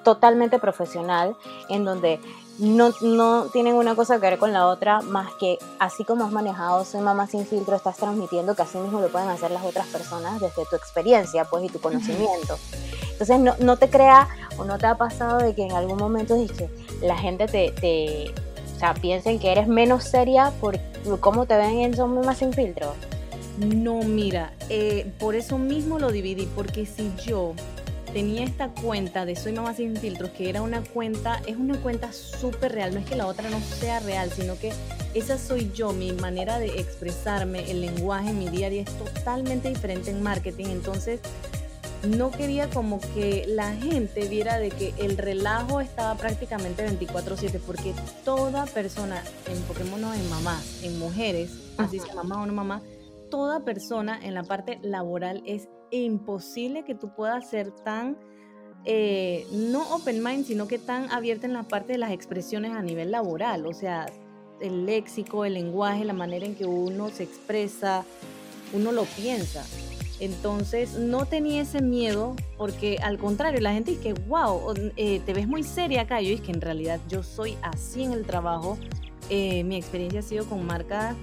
totalmente 0.04 0.58
profesional 0.58 1.34
en 1.70 1.86
donde 1.86 2.20
no, 2.58 2.92
no 3.00 3.46
tienen 3.52 3.74
una 3.74 3.94
cosa 3.94 4.16
que 4.16 4.22
ver 4.22 4.38
con 4.38 4.52
la 4.52 4.66
otra, 4.66 5.00
más 5.00 5.32
que 5.34 5.58
así 5.78 6.04
como 6.04 6.24
has 6.24 6.32
manejado 6.32 6.84
Soy 6.84 7.00
Mamá 7.00 7.26
Sin 7.26 7.46
Filtro, 7.46 7.76
estás 7.76 7.96
transmitiendo 7.96 8.54
que 8.54 8.62
así 8.62 8.78
mismo 8.78 9.00
lo 9.00 9.08
pueden 9.08 9.28
hacer 9.28 9.50
las 9.50 9.64
otras 9.64 9.86
personas 9.86 10.40
desde 10.40 10.64
tu 10.66 10.76
experiencia 10.76 11.44
pues, 11.44 11.64
y 11.64 11.68
tu 11.68 11.80
conocimiento. 11.80 12.58
Entonces, 13.10 13.38
no, 13.40 13.54
no 13.60 13.76
te 13.76 13.88
crea 13.88 14.28
o 14.58 14.64
no 14.64 14.78
te 14.78 14.86
ha 14.86 14.96
pasado 14.96 15.38
de 15.38 15.54
que 15.54 15.62
en 15.62 15.72
algún 15.72 15.96
momento 15.96 16.34
que 16.56 16.68
la 17.00 17.16
gente 17.16 17.46
te, 17.46 17.70
te 17.72 18.34
o 18.76 18.78
sea, 18.78 18.94
piensen 18.94 19.38
que 19.38 19.52
eres 19.52 19.68
menos 19.68 20.04
seria 20.04 20.52
por 20.60 20.78
cómo 21.20 21.46
te 21.46 21.56
ven 21.56 21.78
en 21.78 21.96
Soy 21.96 22.08
Mamá 22.08 22.34
Sin 22.34 22.52
Filtro. 22.52 22.92
No, 23.58 24.02
mira, 24.02 24.52
eh, 24.70 25.12
por 25.18 25.34
eso 25.34 25.58
mismo 25.58 25.98
lo 25.98 26.10
dividí, 26.10 26.48
porque 26.54 26.86
si 26.86 27.12
yo 27.24 27.52
tenía 28.12 28.44
esta 28.44 28.68
cuenta 28.68 29.24
de 29.24 29.36
Soy 29.36 29.52
Mamá 29.52 29.74
Sin 29.74 29.96
Filtros, 29.96 30.30
que 30.30 30.48
era 30.48 30.62
una 30.62 30.82
cuenta, 30.82 31.40
es 31.46 31.56
una 31.56 31.76
cuenta 31.78 32.12
súper 32.12 32.72
real, 32.72 32.94
no 32.94 33.00
es 33.00 33.06
que 33.06 33.16
la 33.16 33.26
otra 33.26 33.48
no 33.50 33.60
sea 33.60 34.00
real, 34.00 34.30
sino 34.30 34.58
que 34.58 34.72
esa 35.14 35.38
soy 35.38 35.70
yo, 35.74 35.92
mi 35.92 36.12
manera 36.12 36.58
de 36.58 36.80
expresarme, 36.80 37.70
el 37.70 37.80
lenguaje, 37.80 38.32
mi 38.32 38.48
día 38.48 38.66
a 38.66 38.70
día 38.70 38.82
es 38.82 38.98
totalmente 38.98 39.68
diferente 39.68 40.10
en 40.10 40.22
marketing, 40.22 40.66
entonces 40.66 41.20
no 42.06 42.30
quería 42.32 42.68
como 42.68 43.00
que 43.14 43.44
la 43.46 43.74
gente 43.74 44.26
viera 44.26 44.58
de 44.58 44.70
que 44.70 44.92
el 44.98 45.16
relajo 45.16 45.80
estaba 45.80 46.16
prácticamente 46.16 46.84
24/7, 46.84 47.60
porque 47.64 47.94
toda 48.24 48.66
persona, 48.66 49.22
en 49.48 49.60
Pokémon 49.62 50.02
en 50.14 50.28
mamás, 50.28 50.82
en 50.82 50.98
mujeres, 50.98 51.50
así 51.78 51.98
sea 51.98 52.14
mamá 52.14 52.42
o 52.42 52.46
no 52.46 52.52
mamá, 52.52 52.82
toda 53.30 53.64
persona 53.64 54.18
en 54.22 54.34
la 54.34 54.42
parte 54.42 54.78
laboral 54.82 55.42
es 55.46 55.68
imposible 55.98 56.84
que 56.84 56.94
tú 56.94 57.14
puedas 57.14 57.48
ser 57.50 57.70
tan 57.70 58.16
eh, 58.84 59.46
no 59.52 59.94
open 59.94 60.22
mind, 60.22 60.44
sino 60.44 60.66
que 60.66 60.78
tan 60.78 61.10
abierta 61.12 61.46
en 61.46 61.52
la 61.52 61.62
parte 61.62 61.92
de 61.92 61.98
las 61.98 62.10
expresiones 62.10 62.72
a 62.72 62.82
nivel 62.82 63.12
laboral, 63.12 63.66
o 63.66 63.72
sea, 63.72 64.06
el 64.60 64.86
léxico, 64.86 65.44
el 65.44 65.54
lenguaje, 65.54 66.04
la 66.04 66.12
manera 66.12 66.46
en 66.46 66.54
que 66.54 66.66
uno 66.66 67.08
se 67.10 67.24
expresa, 67.24 68.04
uno 68.72 68.92
lo 68.92 69.04
piensa. 69.04 69.64
Entonces 70.20 70.94
no 70.94 71.26
tenía 71.26 71.62
ese 71.62 71.82
miedo 71.82 72.36
porque 72.56 72.98
al 73.02 73.18
contrario, 73.18 73.60
la 73.60 73.72
gente 73.72 73.92
dice 73.92 74.14
wow, 74.28 74.72
eh, 74.96 75.20
te 75.26 75.34
ves 75.34 75.48
muy 75.48 75.64
seria 75.64 76.02
acá. 76.02 76.20
Yo 76.20 76.40
que 76.40 76.52
en 76.52 76.60
realidad 76.60 77.00
yo 77.08 77.24
soy 77.24 77.56
así 77.62 78.04
en 78.04 78.12
el 78.12 78.24
trabajo. 78.24 78.78
Eh, 79.30 79.64
mi 79.64 79.76
experiencia 79.76 80.20
ha 80.20 80.22
sido 80.22 80.44
con 80.46 80.64
marcas 80.64 81.16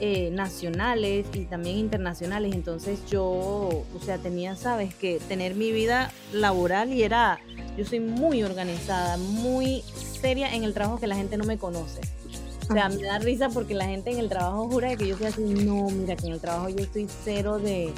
eh, 0.00 0.30
nacionales 0.32 1.26
y 1.32 1.44
también 1.44 1.76
internacionales. 1.76 2.54
Entonces 2.54 3.00
yo, 3.10 3.24
o 3.24 4.00
sea, 4.04 4.18
tenía, 4.18 4.56
sabes, 4.56 4.94
que 4.94 5.20
tener 5.28 5.54
mi 5.54 5.72
vida 5.72 6.12
laboral 6.32 6.92
y 6.92 7.02
era, 7.02 7.38
yo 7.76 7.84
soy 7.84 8.00
muy 8.00 8.42
organizada, 8.42 9.16
muy 9.16 9.82
seria 10.20 10.54
en 10.54 10.64
el 10.64 10.74
trabajo 10.74 10.98
que 10.98 11.06
la 11.06 11.16
gente 11.16 11.36
no 11.36 11.44
me 11.44 11.58
conoce. 11.58 12.00
O 12.68 12.72
sea, 12.74 12.90
me 12.90 13.02
da 13.02 13.18
risa 13.18 13.48
porque 13.48 13.74
la 13.74 13.86
gente 13.86 14.10
en 14.10 14.18
el 14.18 14.28
trabajo 14.28 14.68
jura 14.68 14.94
que 14.96 15.08
yo 15.08 15.16
soy 15.16 15.26
así. 15.26 15.42
No, 15.42 15.88
mira, 15.88 16.16
que 16.16 16.26
en 16.26 16.34
el 16.34 16.40
trabajo 16.40 16.68
yo 16.68 16.84
estoy 16.84 17.08
cero 17.24 17.58
de, 17.58 17.94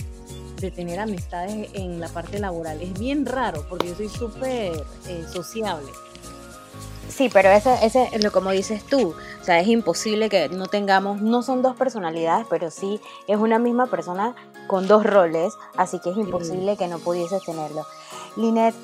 de 0.61 0.71
tener 0.71 1.01
amistades 1.01 1.71
en 1.73 1.99
la 1.99 2.09
parte 2.09 2.39
laboral. 2.39 2.81
Es 2.81 2.97
bien 2.99 3.27
raro 3.27 3.67
porque 3.69 3.89
yo 3.89 3.95
soy 3.97 4.09
súper 4.09 4.73
eh, 5.09 5.25
sociable. 5.33 5.89
Sí, 7.21 7.29
pero 7.31 7.51
ese, 7.51 7.75
ese 7.85 8.09
es 8.13 8.25
lo 8.25 8.33
como 8.33 8.51
dices 8.51 8.83
tú. 8.83 9.15
O 9.43 9.45
sea, 9.45 9.61
es 9.61 9.69
imposible 9.69 10.31
que 10.31 10.49
no 10.49 10.69
tengamos, 10.69 11.21
no 11.21 11.43
son 11.43 11.61
dos 11.61 11.77
personalidades, 11.77 12.47
pero 12.49 12.71
sí 12.71 12.99
es 13.27 13.37
una 13.37 13.59
misma 13.59 13.89
persona 13.89 14.35
con 14.67 14.89
dos 14.89 15.05
roles, 15.05 15.53
así 15.77 16.01
que 16.01 16.09
es 16.09 16.17
imposible 16.17 16.79
que 16.79 16.89
no 16.89 16.99
pudieses 16.99 17.45
tenerlo. 17.45 17.85
Linet, 18.37 18.75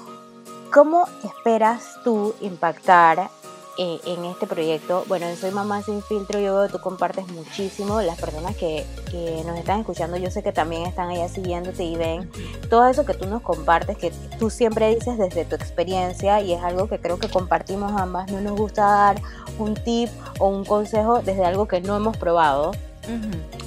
¿cómo 0.71 1.07
esperas 1.25 1.99
tú 2.05 2.35
impactar 2.43 3.31
eh, 3.78 4.00
en 4.06 4.25
este 4.25 4.47
proyecto. 4.47 5.04
Bueno, 5.06 5.26
Soy 5.37 5.50
Mamá 5.50 5.83
Sin 5.83 6.02
Filtro, 6.02 6.40
yo 6.40 6.56
veo 6.56 6.66
que 6.66 6.73
tú 6.73 6.80
compartes 6.80 7.28
muchísimo. 7.28 8.00
Las 8.00 8.18
personas 8.18 8.56
que, 8.56 8.87
que, 9.11 9.42
nos 9.45 9.59
están 9.59 9.80
escuchando, 9.80 10.16
yo 10.16 10.30
sé 10.30 10.42
que 10.42 10.52
también 10.52 10.87
están 10.87 11.11
allá 11.11 11.28
siguiéndote 11.28 11.85
y 11.85 11.97
ven 11.97 12.30
todo 12.71 12.87
eso 12.87 13.04
que 13.04 13.14
tú 13.14 13.26
nos 13.26 13.42
compartes, 13.42 13.99
que 13.99 14.12
tú 14.38 14.49
siempre 14.49 14.95
dices 14.95 15.18
desde 15.18 15.45
tu 15.45 15.56
experiencia 15.56 16.40
y 16.40 16.54
es 16.54 16.62
algo 16.62 16.88
que 16.88 16.99
creo 16.99 17.18
que 17.18 17.28
compartimos 17.28 17.92
ambas. 18.00 18.30
No 18.33 18.40
nos 18.40 18.56
gusta 18.56 18.83
dar 18.83 19.23
un 19.59 19.75
tip 19.75 20.09
o 20.38 20.49
un 20.49 20.64
consejo 20.64 21.21
desde 21.23 21.45
algo 21.45 21.68
que 21.68 21.80
no 21.80 21.97
hemos 21.97 22.16
probado. 22.16 22.73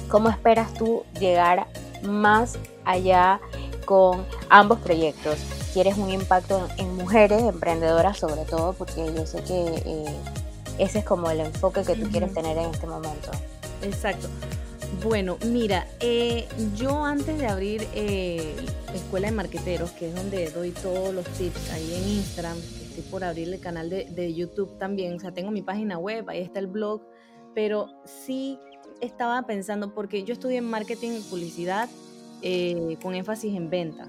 ¿Cómo 0.08 0.28
esperas 0.28 0.74
tú 0.74 1.04
llegar 1.18 1.66
más 2.02 2.58
allá 2.84 3.40
con 3.84 4.26
ambos 4.48 4.80
proyectos? 4.80 5.59
Quieres 5.72 5.96
un 5.96 6.10
impacto 6.10 6.68
en, 6.78 6.94
mujeres 6.96 7.42
emprendedoras 7.42 8.18
sobre 8.18 8.44
todo, 8.44 8.72
porque 8.72 9.12
yo 9.14 9.26
sé 9.26 9.42
que 9.42 9.82
eh, 9.86 10.16
ese 10.78 11.00
es 11.00 11.04
como 11.04 11.30
el 11.30 11.40
enfoque 11.40 11.82
que 11.82 11.94
tú 11.94 12.08
quieres 12.10 12.32
tener 12.34 12.56
en 12.56 12.70
este 12.70 12.86
momento. 12.86 13.30
Exacto. 13.82 14.28
Bueno, 15.02 15.38
mira, 15.46 15.86
eh, 16.00 16.48
yo 16.76 17.04
antes 17.04 17.38
de 17.38 17.46
abrir 17.46 17.86
eh, 17.94 18.54
Escuela 18.94 19.28
de 19.28 19.32
Marqueteros, 19.32 19.92
que 19.92 20.08
es 20.08 20.14
donde 20.14 20.50
doy 20.50 20.72
todos 20.72 21.14
los 21.14 21.24
tips 21.26 21.70
ahí 21.72 21.94
en 21.94 22.08
Instagram, 22.18 22.58
estoy 22.58 23.02
por 23.10 23.22
abrir 23.24 23.48
el 23.52 23.60
canal 23.60 23.88
de, 23.88 24.04
de, 24.06 24.34
YouTube 24.34 24.76
también, 24.78 25.14
o 25.14 25.20
sea, 25.20 25.32
tengo 25.32 25.50
mi 25.50 25.62
página 25.62 25.96
web, 25.96 26.28
ahí 26.28 26.40
está 26.40 26.58
el 26.58 26.66
blog, 26.66 27.02
pero 27.54 27.88
sí 28.04 28.58
estaba 29.00 29.42
pensando, 29.42 29.94
porque 29.94 30.24
yo 30.24 30.32
estudié 30.32 30.58
en 30.58 30.68
marketing 30.68 31.10
y 31.18 31.20
publicidad 31.20 31.88
con 33.02 33.14
énfasis 33.14 33.54
en 33.54 33.68
ventas. 33.68 34.08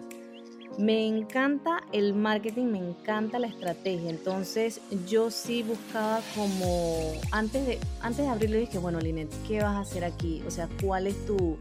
Me 0.78 1.06
encanta 1.06 1.84
el 1.92 2.13
marketing, 2.13 2.66
me 2.66 2.78
encanta 2.78 3.40
la 3.40 3.48
estrategia. 3.48 4.10
Entonces 4.10 4.80
yo 5.08 5.30
sí 5.30 5.63
buscaba 5.63 6.22
como, 6.36 7.12
antes 7.32 7.66
de, 7.68 7.80
antes 8.01 8.25
de 8.25 8.28
abrirlo 8.28 8.58
dije, 8.58 8.78
bueno, 8.78 9.00
Linet, 9.00 9.30
¿qué 9.48 9.62
vas 9.62 9.75
a 9.75 9.80
hacer 9.82 10.06
aquí? 10.06 10.42
O 10.48 10.51
sea, 10.51 10.70
¿cuál 10.82 11.08
es 11.08 11.25
tu... 11.25 11.58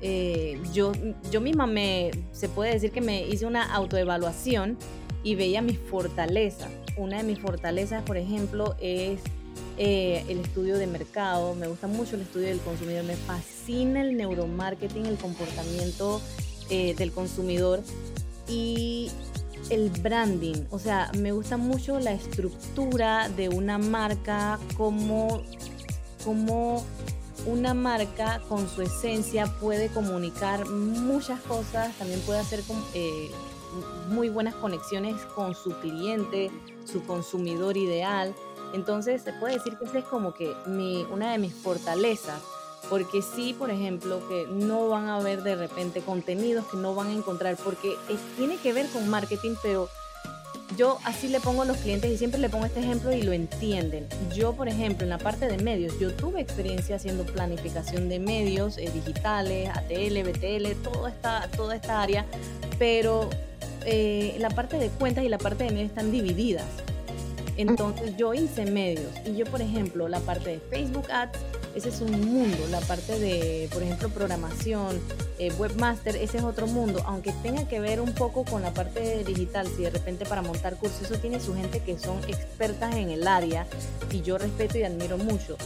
Eh, 0.00 0.60
yo, 0.72 0.92
yo 1.30 1.40
misma 1.40 1.66
me, 1.66 2.10
se 2.32 2.48
puede 2.48 2.72
decir 2.72 2.92
que 2.92 3.00
me 3.00 3.26
hice 3.26 3.46
una 3.46 3.64
autoevaluación 3.74 4.78
y 5.22 5.34
veía 5.34 5.60
mis 5.60 5.78
fortalezas. 5.78 6.70
Una 6.96 7.18
de 7.18 7.24
mis 7.24 7.38
fortalezas, 7.38 8.02
por 8.02 8.16
ejemplo, 8.16 8.76
es 8.80 9.20
eh, 9.76 10.24
el 10.28 10.38
estudio 10.38 10.78
de 10.78 10.86
mercado. 10.86 11.54
Me 11.54 11.66
gusta 11.66 11.86
mucho 11.86 12.16
el 12.16 12.22
estudio 12.22 12.46
del 12.46 12.60
consumidor. 12.60 13.04
Me 13.04 13.14
fascina 13.14 14.00
el 14.00 14.16
neuromarketing, 14.16 15.06
el 15.06 15.16
comportamiento 15.16 16.20
eh, 16.70 16.94
del 16.94 17.12
consumidor 17.12 17.82
y 18.48 19.10
el 19.70 19.90
branding. 19.90 20.64
O 20.70 20.78
sea, 20.78 21.10
me 21.18 21.32
gusta 21.32 21.56
mucho 21.56 21.98
la 22.00 22.12
estructura 22.12 23.28
de 23.28 23.48
una 23.48 23.78
marca, 23.78 24.58
como, 24.76 25.42
como 26.24 26.84
una 27.46 27.74
marca 27.74 28.40
con 28.48 28.68
su 28.68 28.82
esencia 28.82 29.46
puede 29.60 29.88
comunicar 29.88 30.68
muchas 30.68 31.40
cosas, 31.42 31.96
también 31.96 32.20
puede 32.20 32.40
hacer 32.40 32.62
eh, 32.94 33.30
muy 34.08 34.28
buenas 34.28 34.54
conexiones 34.54 35.16
con 35.34 35.54
su 35.54 35.72
cliente, 35.80 36.50
su 36.84 37.02
consumidor 37.04 37.76
ideal. 37.76 38.34
Entonces 38.74 39.22
se 39.22 39.32
puede 39.34 39.54
decir 39.54 39.76
que 39.78 39.86
esa 39.86 39.98
es 39.98 40.04
como 40.04 40.34
que 40.34 40.54
mi, 40.66 41.06
una 41.10 41.32
de 41.32 41.38
mis 41.38 41.54
fortalezas 41.54 42.42
porque 42.88 43.22
sí, 43.22 43.54
por 43.58 43.70
ejemplo, 43.70 44.20
que 44.28 44.46
no 44.50 44.88
van 44.88 45.08
a 45.08 45.20
ver 45.20 45.42
de 45.42 45.56
repente 45.56 46.00
contenidos 46.00 46.66
que 46.66 46.76
no 46.76 46.94
van 46.94 47.08
a 47.08 47.12
encontrar, 47.12 47.56
porque 47.56 47.96
tiene 48.36 48.56
que 48.56 48.72
ver 48.72 48.88
con 48.90 49.08
marketing, 49.08 49.54
pero 49.62 49.88
yo 50.76 50.98
así 51.04 51.28
le 51.28 51.40
pongo 51.40 51.62
a 51.62 51.64
los 51.64 51.78
clientes 51.78 52.10
y 52.10 52.18
siempre 52.18 52.40
le 52.40 52.48
pongo 52.48 52.66
este 52.66 52.80
ejemplo 52.80 53.12
y 53.12 53.22
lo 53.22 53.32
entienden. 53.32 54.06
Yo, 54.34 54.52
por 54.52 54.68
ejemplo, 54.68 55.04
en 55.04 55.10
la 55.10 55.18
parte 55.18 55.46
de 55.46 55.58
medios, 55.58 55.98
yo 55.98 56.12
tuve 56.12 56.40
experiencia 56.40 56.96
haciendo 56.96 57.24
planificación 57.24 58.08
de 58.08 58.18
medios 58.18 58.78
eh, 58.78 58.90
digitales, 58.92 59.70
ATL, 59.70 60.22
BTL, 60.22 60.82
toda 60.82 61.10
esta, 61.10 61.48
toda 61.56 61.74
esta 61.74 62.02
área, 62.02 62.26
pero 62.78 63.28
eh, 63.86 64.36
la 64.38 64.50
parte 64.50 64.78
de 64.78 64.88
cuentas 64.90 65.24
y 65.24 65.28
la 65.28 65.38
parte 65.38 65.64
de 65.64 65.70
medios 65.70 65.88
están 65.88 66.12
divididas. 66.12 66.66
Entonces 67.56 68.16
yo 68.16 68.34
hice 68.34 68.66
medios 68.66 69.10
y 69.26 69.34
yo, 69.34 69.44
por 69.46 69.60
ejemplo, 69.60 70.08
la 70.08 70.20
parte 70.20 70.50
de 70.50 70.60
Facebook 70.70 71.10
Ads, 71.10 71.38
ese 71.78 71.90
es 71.90 72.00
un 72.00 72.20
mundo, 72.20 72.58
la 72.70 72.80
parte 72.80 73.18
de, 73.18 73.68
por 73.72 73.82
ejemplo, 73.82 74.08
programación, 74.08 75.00
eh, 75.38 75.52
webmaster, 75.58 76.16
ese 76.16 76.38
es 76.38 76.44
otro 76.44 76.66
mundo, 76.66 77.02
aunque 77.06 77.32
tenga 77.42 77.66
que 77.68 77.80
ver 77.80 78.00
un 78.00 78.12
poco 78.14 78.44
con 78.44 78.62
la 78.62 78.74
parte 78.74 79.22
digital, 79.24 79.66
si 79.68 79.82
de 79.82 79.90
repente 79.90 80.26
para 80.26 80.42
montar 80.42 80.76
cursos, 80.76 81.02
eso 81.02 81.18
tiene 81.18 81.40
su 81.40 81.54
gente 81.54 81.80
que 81.80 81.98
son 81.98 82.18
expertas 82.24 82.96
en 82.96 83.10
el 83.10 83.26
área 83.26 83.66
y 84.10 84.22
yo 84.22 84.38
respeto 84.38 84.76
y 84.78 84.82
admiro 84.82 85.18
mucho, 85.18 85.56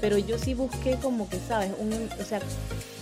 pero 0.00 0.18
yo 0.18 0.38
sí 0.38 0.54
busqué 0.54 0.96
como 0.96 1.28
que, 1.28 1.38
¿sabes? 1.38 1.70
O 2.20 2.24
sea, 2.24 2.40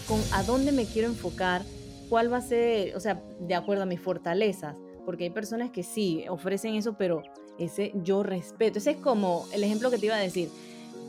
con 0.07 0.21
a 0.33 0.43
dónde 0.45 0.71
me 0.71 0.87
quiero 0.87 1.09
enfocar, 1.09 1.63
cuál 2.09 2.33
va 2.33 2.39
a 2.39 2.43
ser, 2.43 2.97
o 2.97 3.01
sea, 3.01 3.23
de 3.41 3.55
acuerdo 3.55 3.83
a 3.83 3.87
mis 3.87 4.01
fortalezas, 4.01 4.77
porque 5.05 5.25
hay 5.25 5.31
personas 5.31 5.71
que 5.71 5.83
sí 5.83 6.25
ofrecen 6.29 6.77
eso, 6.77 6.95
pero 6.97 7.23
ese 7.59 7.93
yo 8.03 8.23
respeto. 8.23 8.79
Ese 8.79 8.93
es 8.93 8.97
como 8.97 9.47
el 9.53 9.65
ejemplo 9.65 9.91
que 9.91 9.99
te 9.99 10.07
iba 10.07 10.17
a 10.17 10.21
decir. 10.21 10.51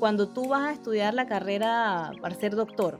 Cuando 0.02 0.28
tú 0.28 0.48
vas 0.48 0.64
a 0.64 0.72
estudiar 0.72 1.14
la 1.14 1.28
carrera 1.28 2.12
para 2.22 2.34
ser 2.34 2.56
doctor, 2.56 2.98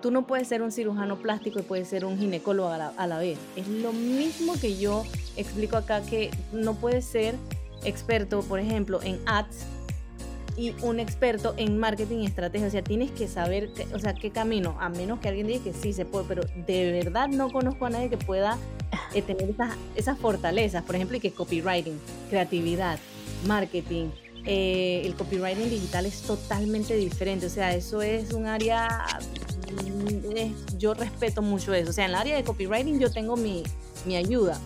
tú 0.00 0.10
no 0.10 0.26
puedes 0.26 0.48
ser 0.48 0.62
un 0.62 0.72
cirujano 0.72 1.16
plástico 1.18 1.58
y 1.58 1.62
puedes 1.62 1.86
ser 1.86 2.06
un 2.06 2.18
ginecólogo 2.18 2.70
a 2.70 3.06
la, 3.06 3.18
vez. 3.18 3.38
Es 3.56 3.68
lo 3.68 3.92
mismo 3.92 4.54
que 4.58 4.78
yo 4.78 5.04
explico 5.36 5.76
acá, 5.76 6.00
que 6.00 6.30
no 6.50 6.76
puedes 6.76 7.04
ser 7.04 7.34
experto, 7.84 8.40
por 8.40 8.58
ejemplo, 8.58 9.02
en 9.02 9.20
ads 9.26 9.66
y 10.56 10.74
un 10.82 10.98
experto 10.98 11.52
en 11.58 11.78
marketing 11.78 12.20
y 12.20 12.26
estrategia. 12.28 12.68
O 12.68 12.70
sea, 12.70 12.82
tienes 12.82 13.10
que 13.10 13.28
saber, 13.28 13.68
o 13.92 13.98
sea, 13.98 14.14
qué 14.14 14.30
camino, 14.30 14.78
a 14.80 14.88
menos 14.88 15.20
que 15.20 15.28
alguien 15.28 15.46
diga 15.46 15.62
que 15.62 15.74
sí 15.74 15.92
se 15.92 16.06
puede, 16.06 16.24
pero 16.26 16.44
de 16.66 17.02
verdad 17.04 17.28
no 17.28 17.52
conozco 17.52 17.84
a 17.84 17.90
nadie 17.90 18.08
que 18.08 18.16
pueda 18.16 18.56
eh, 19.12 19.20
tener 19.20 19.50
esas, 19.50 19.74
esas 19.94 20.18
fortalezas, 20.18 20.84
por 20.84 20.94
ejemplo, 20.94 21.18
y 21.18 21.20
que 21.20 21.32
copywriting, 21.32 22.00
creatividad, 22.30 22.98
marketing, 23.46 24.08
eh, 24.46 25.02
el 25.04 25.14
copywriting 25.14 25.70
digital 25.70 26.06
es 26.06 26.22
totalmente 26.22 26.94
diferente, 26.96 27.46
o 27.46 27.50
sea, 27.50 27.74
eso 27.74 28.02
es 28.02 28.32
un 28.32 28.46
área, 28.46 29.06
mm, 29.72 30.78
yo 30.78 30.94
respeto 30.94 31.42
mucho 31.42 31.74
eso, 31.74 31.90
o 31.90 31.92
sea, 31.92 32.04
en 32.04 32.10
el 32.10 32.16
área 32.16 32.36
de 32.36 32.44
copywriting 32.44 32.98
yo 32.98 33.10
tengo 33.10 33.36
mi, 33.36 33.62
mi 34.06 34.16
ayuda 34.16 34.58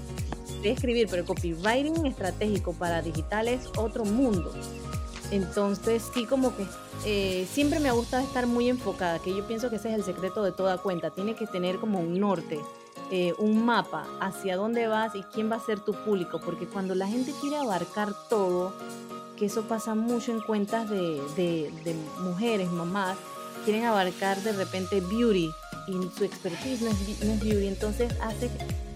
de 0.62 0.70
escribir, 0.70 1.08
pero 1.10 1.22
el 1.22 1.28
copywriting 1.28 2.06
estratégico 2.06 2.72
para 2.72 3.02
digital 3.02 3.48
es 3.48 3.68
otro 3.76 4.04
mundo. 4.04 4.52
Entonces 5.30 6.10
sí 6.14 6.26
como 6.26 6.54
que 6.56 6.66
eh, 7.04 7.46
siempre 7.50 7.80
me 7.80 7.88
ha 7.88 7.92
gustado 7.92 8.22
estar 8.22 8.46
muy 8.46 8.68
enfocada, 8.68 9.18
que 9.18 9.34
yo 9.34 9.46
pienso 9.46 9.70
que 9.70 9.76
ese 9.76 9.90
es 9.90 9.94
el 9.96 10.04
secreto 10.04 10.42
de 10.42 10.52
toda 10.52 10.78
cuenta, 10.78 11.10
tiene 11.10 11.34
que 11.34 11.46
tener 11.46 11.78
como 11.78 12.00
un 12.00 12.18
norte, 12.18 12.60
eh, 13.10 13.34
un 13.38 13.64
mapa 13.64 14.06
hacia 14.20 14.56
dónde 14.56 14.86
vas 14.86 15.14
y 15.14 15.22
quién 15.24 15.50
va 15.50 15.56
a 15.56 15.60
ser 15.60 15.80
tu 15.80 15.92
público, 15.92 16.40
porque 16.40 16.66
cuando 16.66 16.94
la 16.94 17.06
gente 17.06 17.32
quiere 17.40 17.56
abarcar 17.56 18.14
todo, 18.28 18.72
que 19.36 19.46
eso 19.46 19.62
pasa 19.62 19.94
mucho 19.94 20.32
en 20.32 20.40
cuentas 20.40 20.88
de, 20.88 21.20
de, 21.36 21.94
mujeres, 22.20 22.70
mamás, 22.70 23.16
quieren 23.64 23.84
abarcar 23.84 24.40
de 24.42 24.52
repente 24.52 25.00
beauty 25.00 25.50
y 25.88 25.92
su 26.16 26.24
expertise 26.24 26.82
no 26.82 26.90
es, 26.90 27.40
beauty, 27.40 27.66
entonces 27.66 28.12
hace 28.20 28.50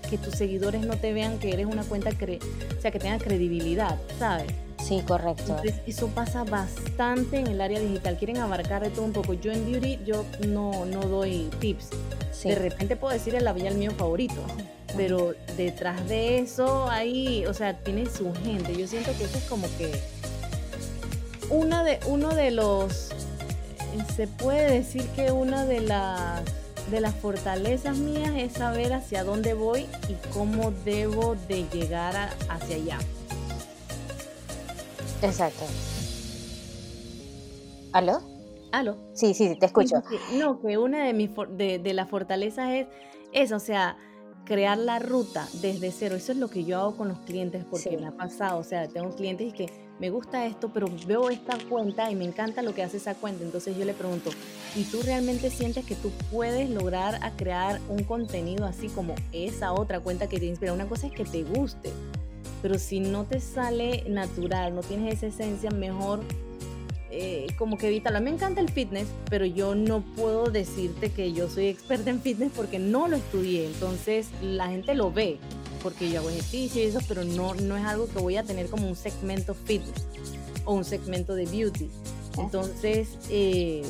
que 0.08 0.18
tus 0.18 0.34
seguidores 0.34 0.86
no 0.86 0.96
te 0.96 1.12
vean 1.12 1.38
que 1.38 1.50
eres 1.50 1.66
una 1.66 1.84
cuenta, 1.84 2.10
o 2.10 2.80
sea, 2.80 2.90
que 2.90 2.98
tenga 2.98 3.18
credibilidad, 3.18 3.98
¿sabes? 4.18 4.46
Sí, 4.82 5.02
correcto. 5.06 5.42
Entonces, 5.48 5.74
eso 5.86 6.06
pasa 6.08 6.44
bastante 6.44 7.38
en 7.38 7.48
el 7.48 7.60
área 7.60 7.78
digital. 7.78 8.16
Quieren 8.16 8.38
abarcar 8.38 8.82
de 8.82 8.90
todo 8.90 9.04
un 9.04 9.12
poco. 9.12 9.34
Yo 9.34 9.52
en 9.52 9.70
beauty, 9.70 9.98
yo 10.06 10.24
no, 10.46 10.86
no 10.86 11.00
doy 11.02 11.50
tips. 11.58 11.90
De 12.42 12.54
repente 12.54 12.96
puedo 12.96 13.12
decir 13.12 13.34
el 13.34 13.44
labial 13.44 13.74
mío 13.74 13.90
favorito, 13.90 14.40
pero 14.96 15.34
detrás 15.56 16.08
de 16.08 16.38
eso 16.38 16.88
hay, 16.88 17.44
o 17.46 17.52
sea, 17.52 17.76
tiene 17.78 18.06
su 18.06 18.32
gente. 18.32 18.74
Yo 18.76 18.86
siento 18.86 19.10
que 19.18 19.24
eso 19.24 19.36
es 19.36 19.44
como 19.44 19.66
que 19.76 19.90
una 21.50 21.84
de, 21.84 22.00
uno 22.06 22.34
de 22.34 22.50
los, 22.50 23.10
se 24.16 24.26
puede 24.26 24.70
decir 24.70 25.06
que 25.16 25.32
una 25.32 25.64
de 25.64 25.80
las 25.80 26.42
de 26.90 27.00
las 27.00 27.14
fortalezas 27.14 27.98
mías 27.98 28.32
es 28.36 28.54
saber 28.54 28.94
hacia 28.94 29.22
dónde 29.22 29.52
voy 29.52 29.86
y 30.08 30.14
cómo 30.32 30.70
debo 30.70 31.34
de 31.46 31.64
llegar 31.68 32.30
hacia 32.48 32.76
allá. 32.76 32.98
Exacto. 35.22 35.64
¿Aló? 37.92 38.22
¿Aló? 38.72 38.96
Sí, 39.14 39.34
sí, 39.34 39.56
te 39.58 39.66
escucho. 39.66 40.02
No, 40.34 40.60
que 40.60 40.78
una 40.78 41.04
de, 41.04 41.12
mis 41.12 41.30
de, 41.50 41.78
de 41.78 41.92
las 41.94 42.08
fortalezas 42.08 42.70
es 42.70 42.86
eso, 43.32 43.56
o 43.56 43.60
sea, 43.60 43.96
crear 44.44 44.78
la 44.78 44.98
ruta 44.98 45.46
desde 45.60 45.90
cero. 45.90 46.16
Eso 46.16 46.32
es 46.32 46.38
lo 46.38 46.48
que 46.48 46.64
yo 46.64 46.78
hago 46.80 46.96
con 46.96 47.08
los 47.08 47.18
clientes 47.20 47.64
porque 47.68 47.96
me 47.98 48.06
ha 48.06 48.12
pasado. 48.12 48.58
O 48.58 48.64
sea, 48.64 48.88
tengo 48.88 49.14
clientes 49.14 49.52
que 49.52 49.66
me 49.98 50.10
gusta 50.10 50.46
esto, 50.46 50.70
pero 50.72 50.88
veo 51.06 51.28
esta 51.30 51.58
cuenta 51.68 52.10
y 52.10 52.16
me 52.16 52.24
encanta 52.24 52.62
lo 52.62 52.74
que 52.74 52.82
hace 52.82 52.98
esa 52.98 53.14
cuenta. 53.14 53.44
Entonces 53.44 53.76
yo 53.76 53.84
le 53.84 53.94
pregunto, 53.94 54.30
¿y 54.76 54.84
tú 54.84 55.02
realmente 55.02 55.50
sientes 55.50 55.84
que 55.84 55.94
tú 55.94 56.10
puedes 56.30 56.70
lograr 56.70 57.18
a 57.22 57.32
crear 57.32 57.80
un 57.88 58.04
contenido 58.04 58.64
así 58.64 58.88
como 58.88 59.14
esa 59.32 59.72
otra 59.72 60.00
cuenta 60.00 60.28
que 60.28 60.38
te 60.38 60.46
inspira? 60.46 60.72
Una 60.72 60.86
cosa 60.86 61.08
es 61.08 61.12
que 61.12 61.24
te 61.24 61.42
guste, 61.42 61.90
pero 62.62 62.78
si 62.78 63.00
no 63.00 63.24
te 63.24 63.40
sale 63.40 64.04
natural, 64.08 64.74
no 64.74 64.82
tienes 64.82 65.14
esa 65.14 65.26
esencia, 65.26 65.70
mejor 65.70 66.20
eh, 67.10 67.46
como 67.56 67.78
que 67.78 67.88
evítalo. 67.88 68.18
A 68.18 68.20
mí 68.20 68.26
me 68.26 68.36
encanta 68.36 68.60
el 68.60 68.68
fitness, 68.68 69.08
pero 69.30 69.46
yo 69.46 69.74
no 69.74 70.02
puedo 70.14 70.50
decirte 70.50 71.10
que 71.10 71.32
yo 71.32 71.48
soy 71.48 71.66
experta 71.68 72.10
en 72.10 72.20
fitness 72.20 72.52
porque 72.54 72.78
no 72.78 73.08
lo 73.08 73.16
estudié. 73.16 73.66
Entonces 73.66 74.28
la 74.42 74.68
gente 74.68 74.94
lo 74.94 75.10
ve 75.10 75.38
porque 75.88 76.10
yo 76.10 76.20
hago 76.20 76.28
ejercicio 76.28 76.82
y 76.82 76.86
eso, 76.86 76.98
pero 77.08 77.24
no, 77.24 77.54
no 77.54 77.74
es 77.74 77.84
algo 77.86 78.08
que 78.08 78.18
voy 78.18 78.36
a 78.36 78.42
tener 78.42 78.68
como 78.68 78.86
un 78.86 78.94
segmento 78.94 79.54
fitness 79.54 80.04
o 80.66 80.74
un 80.74 80.84
segmento 80.84 81.34
de 81.34 81.46
beauty. 81.46 81.88
Entonces, 82.36 83.08
eh, 83.30 83.82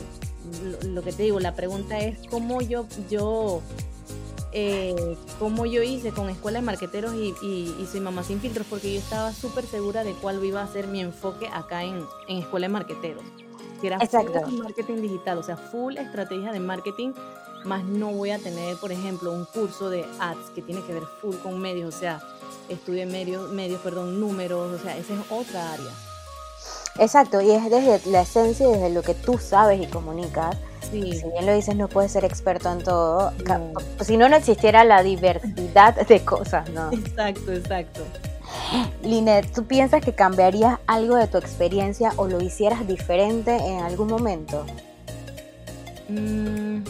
lo, 0.87 1.03
que 1.03 1.13
te 1.13 1.25
digo, 1.25 1.41
la 1.41 1.57
pregunta 1.57 1.99
es 1.99 2.17
cómo 2.31 2.61
yo, 2.61 2.87
yo 3.11 3.63
eh, 4.53 5.17
como 5.41 5.67
yo 5.67 5.83
hice 5.83 6.13
con 6.13 6.31
Escuela 6.31 6.61
de 6.61 6.67
Marqueteros 6.67 7.15
y, 7.15 7.35
y, 7.45 7.87
Soy 7.91 7.99
Mamá 7.99 8.23
Sin 8.23 8.41
Filtros, 8.41 8.69
porque 8.71 8.95
yo 8.95 9.01
estaba 9.01 9.33
súper 9.33 9.67
segura 9.67 10.05
de 10.05 10.13
cuál 10.13 10.43
iba 10.45 10.63
a 10.63 10.73
ser 10.73 10.87
mi 10.87 11.01
enfoque 11.01 11.49
acá 11.53 11.83
en, 11.83 12.05
en 12.29 12.39
Escuela 12.39 12.69
de 12.69 12.73
Marqueteros. 12.73 13.25
Que 13.81 13.89
era 13.89 13.97
Exacto. 13.97 14.41
full 14.45 14.63
marketing 14.63 15.03
digital, 15.03 15.39
o 15.39 15.43
sea, 15.43 15.57
full 15.57 15.97
estrategia 15.97 16.53
de 16.53 16.61
marketing, 16.61 17.13
más 17.65 17.85
no 17.85 18.11
voy 18.11 18.31
a 18.31 18.39
tener, 18.39 18.77
por 18.77 18.93
ejemplo, 18.93 19.33
un 19.33 19.45
curso 19.45 19.91
de 19.91 20.05
ads 20.21 20.51
que 20.55 20.63
tiene 20.63 20.83
que 20.85 20.93
ver 20.95 21.05
full 21.21 21.37
con 21.37 21.59
medios, 21.59 21.95
o 21.95 21.99
sea, 21.99 22.21
estudié 22.69 23.07
medios, 23.07 23.51
medios, 23.51 23.81
perdón, 23.81 24.21
números, 24.21 24.81
o 24.81 24.83
sea, 24.83 24.97
esa 24.97 25.15
es 25.15 25.21
otra 25.31 25.73
área. 25.73 25.91
Exacto, 26.99 27.41
y 27.41 27.51
es 27.51 27.71
desde 27.71 28.11
la 28.11 28.23
esencia 28.23 28.69
y 28.69 28.73
desde 28.73 28.91
lo 28.91 29.03
que 29.03 29.15
tú 29.15 29.39
sabes 29.39 29.81
y 29.81 29.87
comunicas 29.87 30.57
si 30.91 31.01
bien 31.01 31.47
lo 31.47 31.55
dices, 31.55 31.77
no 31.77 31.89
puedes 31.89 32.13
ser 32.13 32.25
experto 32.25 32.71
en 32.73 32.83
todo. 32.83 33.33
Si 34.01 34.17
no, 34.17 34.29
no 34.29 34.37
existiera 34.37 34.85
la 34.85 35.03
diversidad 35.03 35.95
de 36.07 36.25
cosas, 36.25 36.69
¿no? 36.71 36.91
Exacto, 36.93 37.53
exacto. 37.53 38.01
Linet, 39.03 39.53
¿tú 39.53 39.65
piensas 39.65 40.03
que 40.03 40.15
cambiarías 40.15 40.79
algo 40.87 41.17
de 41.17 41.27
tu 41.27 41.39
experiencia 41.39 42.13
o 42.17 42.27
lo 42.27 42.41
hicieras 42.41 42.87
diferente 42.87 43.55
en 43.55 43.81
algún 43.81 44.09
momento? 44.09 44.65
Mm, 46.09 46.83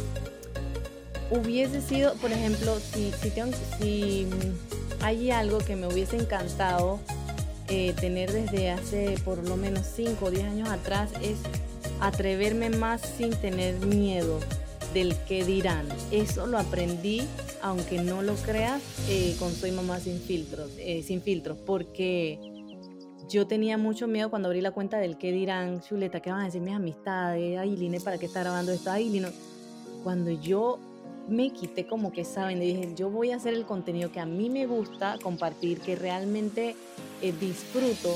hubiese 1.30 1.80
sido, 1.80 2.14
por 2.14 2.32
ejemplo, 2.32 2.78
si, 2.80 3.12
si, 3.12 3.30
si 3.78 4.26
hay 5.00 5.30
algo 5.30 5.58
que 5.58 5.76
me 5.76 5.86
hubiese 5.86 6.16
encantado 6.16 7.00
eh, 7.68 7.94
tener 8.00 8.32
desde 8.32 8.70
hace 8.70 9.16
por 9.24 9.46
lo 9.46 9.56
menos 9.56 9.86
5 9.94 10.24
o 10.24 10.30
10 10.30 10.44
años 10.44 10.68
atrás, 10.70 11.10
es 11.22 11.38
atreverme 12.00 12.70
más 12.70 13.02
sin 13.02 13.30
tener 13.30 13.78
miedo 13.80 14.40
del 14.94 15.14
que 15.26 15.44
dirán. 15.44 15.86
Eso 16.10 16.46
lo 16.46 16.58
aprendí, 16.58 17.22
aunque 17.60 18.00
no 18.00 18.22
lo 18.22 18.34
creas, 18.36 18.80
eh, 19.08 19.36
con 19.38 19.52
Soy 19.52 19.72
Mamá 19.72 20.00
Sin 20.00 20.18
Filtros, 20.18 20.70
eh, 20.78 21.02
sin 21.02 21.20
filtros, 21.20 21.58
porque 21.58 22.38
yo 23.28 23.46
tenía 23.46 23.76
mucho 23.76 24.08
miedo 24.08 24.30
cuando 24.30 24.48
abrí 24.48 24.62
la 24.62 24.70
cuenta 24.70 24.96
del 24.98 25.18
que 25.18 25.32
dirán, 25.32 25.82
Chuleta, 25.82 26.20
¿qué 26.20 26.30
van 26.30 26.40
a 26.40 26.44
decir 26.46 26.62
mis 26.62 26.74
amistades? 26.74 27.58
Ay, 27.58 27.76
Line, 27.76 28.00
¿para 28.00 28.16
qué 28.16 28.26
está 28.26 28.40
grabando 28.40 28.72
esto? 28.72 28.90
Ay, 28.90 29.10
Lino. 29.10 29.28
Cuando 30.02 30.30
yo 30.30 30.78
me 31.28 31.50
quité 31.52 31.86
como 31.86 32.12
que 32.12 32.24
saben, 32.24 32.60
dije, 32.60 32.94
yo 32.96 33.10
voy 33.10 33.32
a 33.32 33.36
hacer 33.36 33.54
el 33.54 33.64
contenido 33.64 34.10
que 34.10 34.20
a 34.20 34.26
mí 34.26 34.50
me 34.50 34.66
gusta 34.66 35.18
compartir, 35.22 35.80
que 35.80 35.96
realmente 35.96 36.74
eh, 37.22 37.32
disfruto 37.38 38.14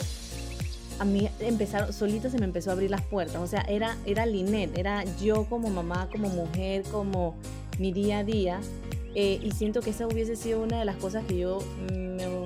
a 0.99 1.05
mí 1.05 1.29
empezaron, 1.41 1.93
solito 1.93 2.31
se 2.31 2.39
me 2.39 2.45
empezó 2.45 2.71
a 2.71 2.75
abrir 2.75 2.91
las 2.91 3.03
puertas. 3.03 3.37
O 3.37 3.47
sea, 3.47 3.63
era, 3.63 3.97
era 4.07 4.25
Linet, 4.25 4.77
era 4.79 5.05
yo 5.21 5.47
como 5.47 5.69
mamá, 5.69 6.09
como 6.13 6.29
mujer, 6.29 6.85
como 6.85 7.35
mi 7.79 7.93
día 7.93 8.19
a 8.19 8.25
día. 8.25 8.61
Eh, 9.15 9.41
y 9.43 9.51
siento 9.51 9.81
que 9.81 9.91
esa 9.91 10.07
hubiese 10.07 10.37
sido 10.37 10.63
una 10.63 10.79
de 10.79 10.85
las 10.85 10.97
cosas 10.97 11.25
que 11.25 11.39
yo 11.39 11.59
me 11.91 12.45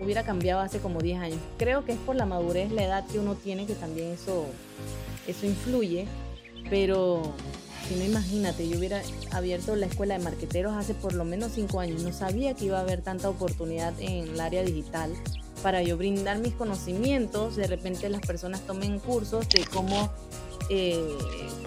hubiera 0.00 0.24
cambiado 0.24 0.60
hace 0.60 0.78
como 0.78 1.00
10 1.00 1.20
años. 1.20 1.38
Creo 1.58 1.84
que 1.84 1.92
es 1.92 1.98
por 1.98 2.16
la 2.16 2.26
madurez, 2.26 2.72
la 2.72 2.84
edad 2.84 3.06
que 3.06 3.18
uno 3.18 3.34
tiene, 3.34 3.66
que 3.66 3.74
también 3.74 4.12
eso, 4.12 4.46
eso 5.26 5.46
influye. 5.46 6.06
Pero 6.70 7.34
si 7.88 7.94
no 7.94 8.04
imagínate, 8.04 8.68
yo 8.68 8.78
hubiera 8.78 9.02
abierto 9.30 9.76
la 9.76 9.86
escuela 9.86 10.18
de 10.18 10.24
marqueteros 10.24 10.74
hace 10.74 10.94
por 10.94 11.14
lo 11.14 11.24
menos 11.24 11.52
5 11.54 11.80
años. 11.80 12.02
No 12.02 12.12
sabía 12.12 12.54
que 12.54 12.66
iba 12.66 12.78
a 12.78 12.82
haber 12.82 13.02
tanta 13.02 13.28
oportunidad 13.28 13.92
en 14.00 14.28
el 14.28 14.40
área 14.40 14.62
digital 14.62 15.12
para 15.62 15.82
yo 15.82 15.96
brindar 15.96 16.38
mis 16.38 16.54
conocimientos, 16.54 17.56
de 17.56 17.66
repente 17.66 18.08
las 18.08 18.20
personas 18.20 18.60
tomen 18.62 18.98
cursos 18.98 19.48
de 19.48 19.64
cómo, 19.64 20.10
eh, 20.70 21.16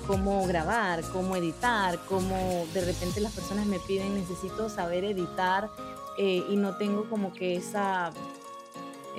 cómo 0.08 0.45
grabar, 0.47 1.01
cómo 1.12 1.36
editar, 1.36 1.99
cómo 2.08 2.65
de 2.73 2.82
repente 2.82 3.19
las 3.19 3.34
personas 3.34 3.65
me 3.65 3.79
piden 3.79 4.15
necesito 4.15 4.69
saber 4.69 5.03
editar 5.03 5.69
eh, 6.17 6.45
y 6.49 6.55
no 6.55 6.77
tengo 6.77 7.10
como 7.10 7.34
que 7.34 7.55
esa 7.55 8.12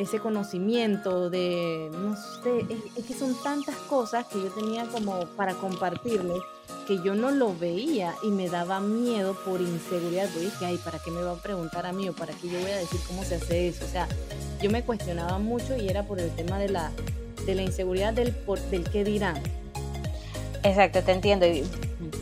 ese 0.00 0.18
conocimiento 0.18 1.28
de, 1.28 1.90
no 1.92 2.16
sé, 2.16 2.66
es, 2.96 3.04
que 3.04 3.12
son 3.12 3.34
tantas 3.42 3.76
cosas 3.76 4.26
que 4.26 4.40
yo 4.40 4.48
tenía 4.48 4.86
como 4.86 5.26
para 5.36 5.54
compartirles 5.54 6.40
que 6.86 7.02
yo 7.02 7.14
no 7.14 7.30
lo 7.30 7.54
veía 7.56 8.14
y 8.22 8.28
me 8.28 8.48
daba 8.48 8.80
miedo 8.80 9.36
por 9.44 9.60
inseguridad. 9.60 10.28
Yo 10.34 10.40
dije, 10.40 10.64
ay, 10.64 10.78
¿para 10.78 10.98
qué 10.98 11.10
me 11.10 11.22
va 11.22 11.32
a 11.32 11.36
preguntar 11.36 11.84
a 11.84 11.92
mí 11.92 12.08
o 12.08 12.14
para 12.14 12.32
qué 12.32 12.48
yo 12.48 12.58
voy 12.58 12.70
a 12.70 12.78
decir 12.78 12.98
cómo 13.06 13.22
se 13.24 13.34
hace 13.34 13.68
eso? 13.68 13.84
O 13.84 13.88
sea, 13.88 14.08
yo 14.62 14.70
me 14.70 14.82
cuestionaba 14.82 15.38
mucho 15.38 15.76
y 15.76 15.88
era 15.88 16.02
por 16.04 16.18
el 16.18 16.30
tema 16.30 16.58
de 16.58 16.70
la, 16.70 16.90
de 17.44 17.54
la 17.54 17.62
inseguridad 17.62 18.14
del, 18.14 18.32
por, 18.32 18.58
del 18.58 18.88
qué 18.90 19.04
dirán. 19.04 19.36
Exacto, 20.62 21.02
te 21.02 21.12
entiendo. 21.12 21.46
Y 21.46 21.64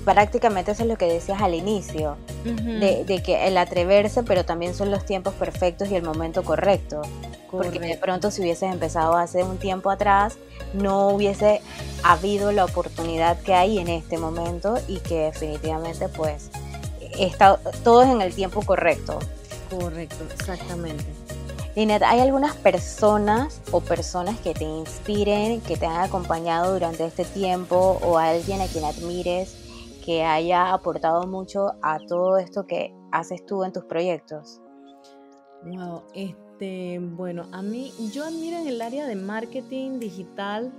prácticamente 0.05 0.73
eso 0.73 0.83
es 0.83 0.89
lo 0.89 0.97
que 0.97 1.07
decías 1.07 1.41
al 1.41 1.55
inicio, 1.55 2.17
de, 2.45 3.05
de, 3.05 3.23
que 3.23 3.47
el 3.47 3.57
atreverse, 3.57 4.25
pero 4.25 4.45
también 4.45 4.75
son 4.75 4.91
los 4.91 5.07
tiempos 5.07 5.35
perfectos 5.35 5.91
y 5.91 5.95
el 5.95 6.03
momento 6.03 6.43
correcto. 6.43 7.03
Porque 7.51 7.79
de 7.79 7.97
pronto 7.97 8.31
si 8.31 8.43
hubieses 8.43 8.71
empezado 8.73 9.17
hace 9.17 9.43
un 9.43 9.59
tiempo 9.59 9.91
atrás, 9.91 10.39
no 10.75 11.09
hubiese 11.09 11.61
habido 12.03 12.53
la 12.53 12.65
oportunidad 12.65 13.39
que 13.41 13.55
hay 13.55 13.79
en 13.79 13.89
este 13.89 14.19
momento 14.19 14.77
y 14.87 14.99
que 15.01 15.21
definitivamente 15.21 16.09
pues 16.09 16.51
está 17.19 17.59
todo 17.83 18.03
es 18.03 18.09
en 18.09 18.21
el 18.21 18.35
tiempo 18.35 18.63
correcto. 18.63 19.19
Correcto, 19.71 20.25
exactamente. 20.33 21.05
Linet, 21.77 22.03
¿hay 22.03 22.21
algunas 22.21 22.57
personas 22.57 23.63
o 23.71 23.81
personas 23.81 24.39
que 24.41 24.53
te 24.53 24.65
inspiren, 24.65 25.61
que 25.61 25.77
te 25.77 25.87
han 25.87 26.01
acompañado 26.01 26.73
durante 26.73 27.05
este 27.05 27.25
tiempo 27.25 27.99
o 28.03 28.19
alguien 28.19 28.61
a 28.61 28.67
quien 28.67 28.85
admires 28.85 29.57
que 30.05 30.25
haya 30.25 30.73
aportado 30.73 31.27
mucho 31.27 31.75
a 31.83 31.99
todo 32.01 32.39
esto 32.39 32.67
que 32.67 32.93
haces 33.13 33.45
tú 33.47 33.63
en 33.63 33.73
tus 33.73 33.85
proyectos? 33.85 34.61
Wow, 35.63 36.03
este, 36.15 36.48
bueno, 37.17 37.47
a 37.53 37.63
mí, 37.63 37.93
yo 38.13 38.25
admiro 38.25 38.59
en 38.59 38.69
el 38.69 38.81
área 38.81 39.07
de 39.07 39.15
marketing 39.15 39.99
digital, 39.99 40.73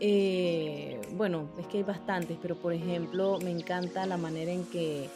eh, 0.00 1.00
bueno, 1.12 1.48
es 1.58 1.66
que 1.68 1.78
hay 1.78 1.82
bastantes, 1.84 2.36
pero 2.42 2.56
por 2.56 2.72
ejemplo, 2.72 3.38
me 3.42 3.50
encanta 3.50 4.04
la 4.06 4.16
manera 4.16 4.50
en 4.50 4.64
que 4.64 5.08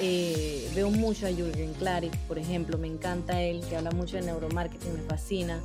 eh, 0.00 0.70
veo 0.74 0.90
mucho 0.90 1.26
a 1.26 1.30
Jürgen 1.30 1.74
Klarik, 1.74 2.16
por 2.20 2.38
ejemplo, 2.38 2.78
me 2.78 2.86
encanta 2.86 3.42
él, 3.42 3.62
que 3.68 3.76
habla 3.76 3.90
mucho 3.90 4.16
de 4.16 4.22
neuromarketing, 4.22 4.94
me 4.94 5.02
fascina. 5.02 5.60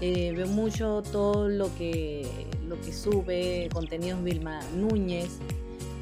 Eh, 0.00 0.32
veo 0.36 0.48
mucho 0.48 1.02
todo 1.12 1.48
lo 1.48 1.72
que, 1.76 2.26
lo 2.66 2.80
que 2.80 2.92
sube, 2.92 3.68
contenidos 3.72 4.22
Vilma 4.24 4.60
Núñez. 4.74 5.38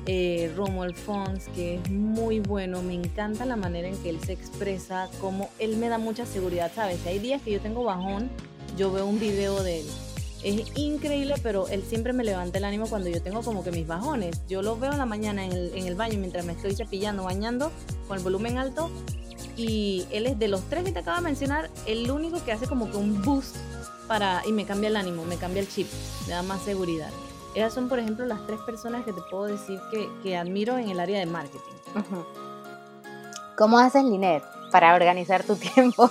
Eh, 0.06 0.52
Romo 0.56 0.82
Alphonse, 0.82 1.50
que 1.52 1.76
es 1.76 1.90
muy 1.90 2.40
bueno. 2.40 2.82
Me 2.82 2.94
encanta 2.94 3.44
la 3.44 3.56
manera 3.56 3.88
en 3.88 3.96
que 3.98 4.10
él 4.10 4.20
se 4.20 4.32
expresa, 4.32 5.08
como 5.20 5.50
él 5.58 5.76
me 5.76 5.88
da 5.88 5.98
mucha 5.98 6.26
seguridad, 6.26 6.70
¿sabes? 6.74 7.04
hay 7.06 7.18
días 7.18 7.42
que 7.42 7.52
yo 7.52 7.60
tengo 7.60 7.84
bajón, 7.84 8.30
yo 8.76 8.92
veo 8.92 9.06
un 9.06 9.18
video 9.18 9.62
de 9.62 9.80
él. 9.80 9.86
Es 10.42 10.76
increíble, 10.76 11.36
pero 11.42 11.68
él 11.68 11.82
siempre 11.88 12.12
me 12.12 12.22
levanta 12.22 12.58
el 12.58 12.64
ánimo 12.64 12.86
cuando 12.86 13.08
yo 13.08 13.22
tengo 13.22 13.40
como 13.42 13.64
que 13.64 13.70
mis 13.70 13.86
bajones. 13.86 14.42
Yo 14.46 14.60
lo 14.60 14.78
veo 14.78 14.92
en 14.92 14.98
la 14.98 15.06
mañana 15.06 15.42
en 15.42 15.52
el, 15.52 15.72
en 15.74 15.86
el 15.86 15.94
baño 15.94 16.18
mientras 16.18 16.44
me 16.44 16.52
estoy 16.52 16.74
cepillando, 16.74 17.24
bañando, 17.24 17.72
con 18.06 18.18
el 18.18 18.22
volumen 18.22 18.58
alto. 18.58 18.90
Y 19.56 20.04
él 20.10 20.26
es 20.26 20.38
de 20.38 20.48
los 20.48 20.62
tres 20.68 20.84
que 20.84 20.92
te 20.92 20.98
acabo 20.98 21.16
de 21.16 21.22
mencionar, 21.22 21.70
el 21.86 22.10
único 22.10 22.44
que 22.44 22.52
hace 22.52 22.66
como 22.66 22.90
que 22.90 22.98
un 22.98 23.22
boost 23.22 23.56
para, 24.06 24.42
y 24.46 24.52
me 24.52 24.66
cambia 24.66 24.88
el 24.88 24.96
ánimo, 24.96 25.24
me 25.24 25.36
cambia 25.36 25.60
el 25.60 25.68
chip, 25.68 25.86
me 26.26 26.34
da 26.34 26.42
más 26.42 26.62
seguridad. 26.62 27.10
Esas 27.54 27.72
son, 27.72 27.88
por 27.88 27.98
ejemplo, 27.98 28.26
las 28.26 28.44
tres 28.46 28.60
personas 28.60 29.04
que 29.04 29.12
te 29.12 29.20
puedo 29.22 29.44
decir 29.44 29.80
que, 29.90 30.10
que 30.22 30.36
admiro 30.36 30.76
en 30.76 30.88
el 30.88 30.98
área 30.98 31.20
de 31.20 31.26
marketing. 31.26 31.60
¿Cómo 33.56 33.78
haces, 33.78 34.02
Linet, 34.02 34.42
para 34.72 34.94
organizar 34.94 35.44
tu 35.44 35.54
tiempo? 35.74 36.10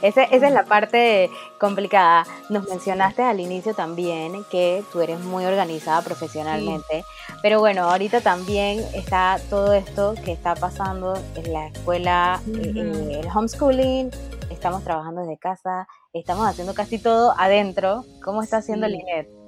esa, 0.00 0.24
esa 0.24 0.48
es 0.48 0.52
la 0.54 0.64
parte 0.64 1.30
complicada. 1.58 2.24
Nos 2.48 2.66
mencionaste 2.66 3.22
al 3.22 3.40
inicio 3.40 3.74
también 3.74 4.44
que 4.50 4.82
tú 4.90 5.02
eres 5.02 5.20
muy 5.20 5.44
organizada 5.44 6.00
profesionalmente, 6.00 7.04
pero 7.42 7.60
bueno, 7.60 7.90
ahorita 7.90 8.22
también 8.22 8.82
está 8.94 9.38
todo 9.50 9.74
esto 9.74 10.14
que 10.24 10.32
está 10.32 10.54
pasando 10.54 11.14
en 11.34 11.52
la 11.52 11.66
escuela, 11.66 12.40
eh, 12.48 12.72
eh, 12.74 13.20
el 13.22 13.28
homeschooling, 13.28 14.10
estamos 14.48 14.82
trabajando 14.82 15.20
desde 15.20 15.36
casa, 15.36 15.86
estamos 16.14 16.46
haciendo 16.46 16.72
casi 16.72 16.98
todo 16.98 17.34
adentro. 17.36 18.04
¿Cómo 18.24 18.42
está 18.42 18.58
haciendo 18.58 18.88
Linet? 18.88 19.39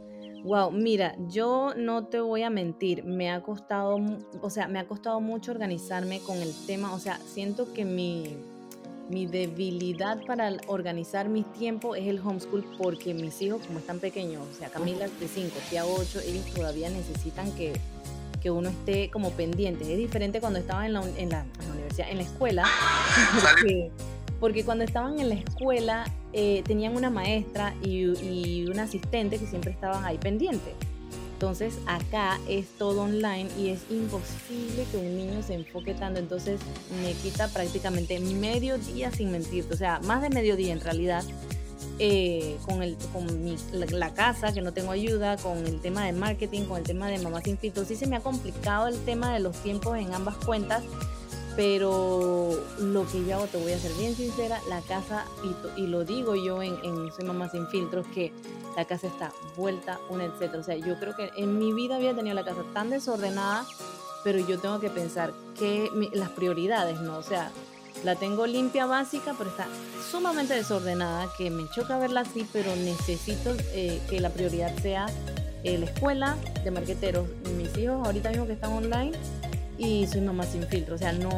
Wow, 0.45 0.73
mira, 0.73 1.15
yo 1.29 1.73
no 1.77 2.07
te 2.07 2.21
voy 2.21 2.43
a 2.43 2.51
mentir, 2.51 3.05
me 3.05 3.31
ha 3.31 3.43
costado, 3.43 4.01
o 4.41 4.51
sea, 4.51 4.67
me 4.67 4.81
ha 4.81 4.89
costado 4.89 5.21
mucho 5.21 5.53
organizarme 5.53 6.19
con 6.21 6.37
el 6.39 6.53
tema, 6.67 6.93
o 6.93 6.99
sea, 6.99 7.19
siento 7.19 7.73
que 7.73 7.85
mi, 7.85 8.37
mi 9.09 9.27
debilidad 9.27 10.25
para 10.27 10.53
organizar 10.67 11.29
mis 11.29 11.51
tiempos 11.53 11.97
es 11.97 12.09
el 12.09 12.19
homeschool 12.19 12.65
porque 12.77 13.15
mis 13.15 13.41
hijos, 13.41 13.65
como 13.65 13.79
están 13.79 14.01
pequeños, 14.01 14.45
o 14.51 14.59
sea, 14.59 14.69
Camila 14.69 15.07
de 15.07 15.29
5, 15.29 15.55
Tía 15.71 15.87
8, 15.87 16.21
ellos 16.27 16.45
todavía 16.47 16.91
necesitan 16.91 17.53
que, 17.53 17.75
que 18.41 18.51
uno 18.51 18.71
esté 18.71 19.11
como 19.11 19.31
pendiente. 19.31 19.85
Es 19.93 19.99
diferente 19.99 20.41
cuando 20.41 20.59
estaba 20.59 20.87
en 20.87 20.95
la, 20.95 21.05
en 21.17 21.29
la, 21.29 21.45
universidad, 21.73 22.11
en 22.11 22.17
la 22.17 22.23
escuela, 22.25 22.65
porque 24.43 24.65
cuando 24.65 24.83
estaban 24.83 25.21
en 25.21 25.29
la 25.29 25.37
escuela 25.37 26.05
eh, 26.33 26.65
tenían 26.67 26.97
una 26.97 27.11
maestra 27.11 27.77
y, 27.81 28.65
un 28.65 28.81
asistente 28.81 29.39
que 29.39 29.47
siempre 29.47 29.71
estaban 29.71 30.05
ahí 30.05 30.19
pendientes. 30.19 30.75
Entonces 31.35 31.79
acá 31.87 32.41
es 32.49 32.67
todo 32.77 33.03
online 33.03 33.49
y 33.57 33.69
es 33.69 33.83
imposible 33.89 34.85
que 34.91 34.97
un 34.97 35.17
niño 35.17 35.45
se 35.45 35.55
enfoque 35.55 35.95
tanto. 35.95 36.19
Entonces 36.19 36.61
me 37.05 37.13
quita 37.13 37.47
prácticamente 37.53 38.19
medio 38.19 38.79
día 38.79 39.13
sin 39.13 39.31
mentirte, 39.31 39.75
o 39.75 39.77
sea, 39.77 40.01
más 40.01 40.23
de 40.23 40.31
medio 40.31 40.57
día 40.57 40.73
en 40.73 40.81
realidad. 40.81 41.23
Eh, 41.99 42.57
con, 42.67 42.83
el, 42.83 42.97
con 43.13 43.27
la, 43.93 44.15
casa, 44.15 44.53
que 44.53 44.61
no 44.61 44.73
tengo 44.73 44.91
ayuda, 44.91 45.37
con 45.37 45.59
el 45.59 45.81
tema 45.81 46.05
de 46.05 46.13
marketing, 46.13 46.63
con 46.63 46.79
el 46.79 46.85
tema 46.85 47.07
de 47.07 47.19
mamá 47.19 47.43
sin 47.43 47.59
filtros. 47.59 47.87
Sí 47.87 47.95
se 47.95 48.09
me 48.09 48.17
ha 48.17 48.21
complicado 48.21 48.89
el 48.89 48.99
tema 49.05 49.33
de 49.33 49.39
los 49.39 49.57
tiempos 49.63 49.97
en 49.99 50.13
ambas 50.13 50.37
cuentas, 50.39 50.83
pero 51.57 52.51
lo 52.79 53.07
que 53.07 53.25
yo 53.25 53.37
hago, 53.37 53.47
te 53.47 53.59
voy 53.59 53.73
a 53.73 53.79
ser 53.79 53.93
bien 53.95 54.15
sincera, 54.15 54.61
la 54.69 54.81
casa, 54.81 55.25
y, 55.77 55.87
lo 55.87 56.05
digo 56.05 56.35
yo 56.35 56.63
en, 56.63 56.77
Soy 57.13 57.25
Mamá 57.25 57.51
Sin 57.51 57.67
Filtros, 57.69 58.07
que 58.15 58.33
la 58.77 58.85
casa 58.87 59.07
está 59.07 59.33
vuelta, 59.57 59.99
un 60.09 60.21
etcétera. 60.21 60.61
O 60.61 60.63
sea, 60.63 60.77
yo 60.77 60.99
creo 60.99 61.15
que 61.15 61.31
en 61.37 61.59
mi 61.59 61.73
vida 61.73 61.97
había 61.97 62.15
tenido 62.15 62.35
la 62.35 62.45
casa 62.45 62.63
tan 62.73 62.91
desordenada, 62.91 63.67
pero 64.25 64.39
yo 64.39 64.59
tengo 64.59 64.81
que 64.81 64.89
pensar 64.89 65.33
que 65.59 65.91
las 66.15 66.31
prioridades, 66.31 67.01
¿no? 67.01 67.19
O 67.19 67.23
sea, 67.23 67.51
la 68.05 68.17
tengo 68.17 68.47
limpia 68.47 68.87
básica, 68.87 69.35
pero 69.37 69.51
está 69.51 69.67
sumamente 70.11 70.55
desordenada, 70.55 71.29
que 71.37 71.51
me 71.51 71.69
choca 71.71 71.99
verla 71.99 72.21
así, 72.21 72.47
pero 72.53 72.75
necesito 72.77 73.55
eh, 73.75 74.01
que 74.09 74.21
la 74.21 74.31
prioridad 74.31 74.75
sea 74.79 75.07
eh, 75.65 75.77
la 75.77 75.87
escuela 75.87 76.37
de 76.65 76.71
marqueteros. 76.71 77.27
Mis 77.57 77.77
hijos 77.77 78.07
ahorita 78.07 78.31
mismo 78.31 78.47
que 78.47 78.55
están 78.55 78.73
online 78.73 79.13
y 79.83 80.07
soy 80.07 80.21
mamá 80.21 80.45
sin 80.45 80.67
filtro. 80.67 80.95
O 80.95 80.99
sea, 80.99 81.13
no 81.13 81.31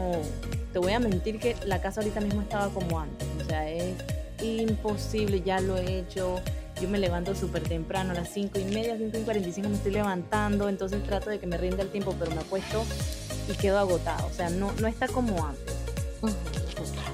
te 0.73 0.79
voy 0.79 0.93
a 0.93 1.01
mentir 1.01 1.39
que 1.39 1.57
la 1.65 1.81
casa 1.81 2.01
ahorita 2.01 2.21
mismo 2.21 2.43
estaba 2.43 2.69
como 2.69 3.01
antes. 3.01 3.27
O 3.43 3.45
sea, 3.45 3.69
es 3.71 3.95
imposible, 4.43 5.43
ya 5.43 5.61
lo 5.61 5.77
he 5.77 6.01
hecho. 6.01 6.41
Yo 6.81 6.89
me 6.89 6.99
levanto 6.99 7.35
súper 7.35 7.63
temprano, 7.63 8.11
a 8.11 8.15
las 8.15 8.29
5 8.31 8.59
y 8.59 8.65
media, 8.65 8.97
5 8.99 9.17
y 9.17 9.23
45 9.23 9.69
me 9.69 9.77
estoy 9.77 9.93
levantando, 9.93 10.69
entonces 10.69 11.05
trato 11.05 11.31
de 11.31 11.39
que 11.39 11.47
me 11.47 11.57
rinda 11.57 11.83
el 11.83 11.89
tiempo, 11.89 12.17
pero 12.19 12.33
me 12.33 12.41
acuesto 12.41 12.85
y 13.49 13.53
quedo 13.55 13.79
agotado. 13.79 14.27
O 14.27 14.33
sea, 14.33 14.51
no, 14.51 14.73
no 14.81 14.89
está 14.89 15.07
como 15.07 15.47
antes. 15.47 15.75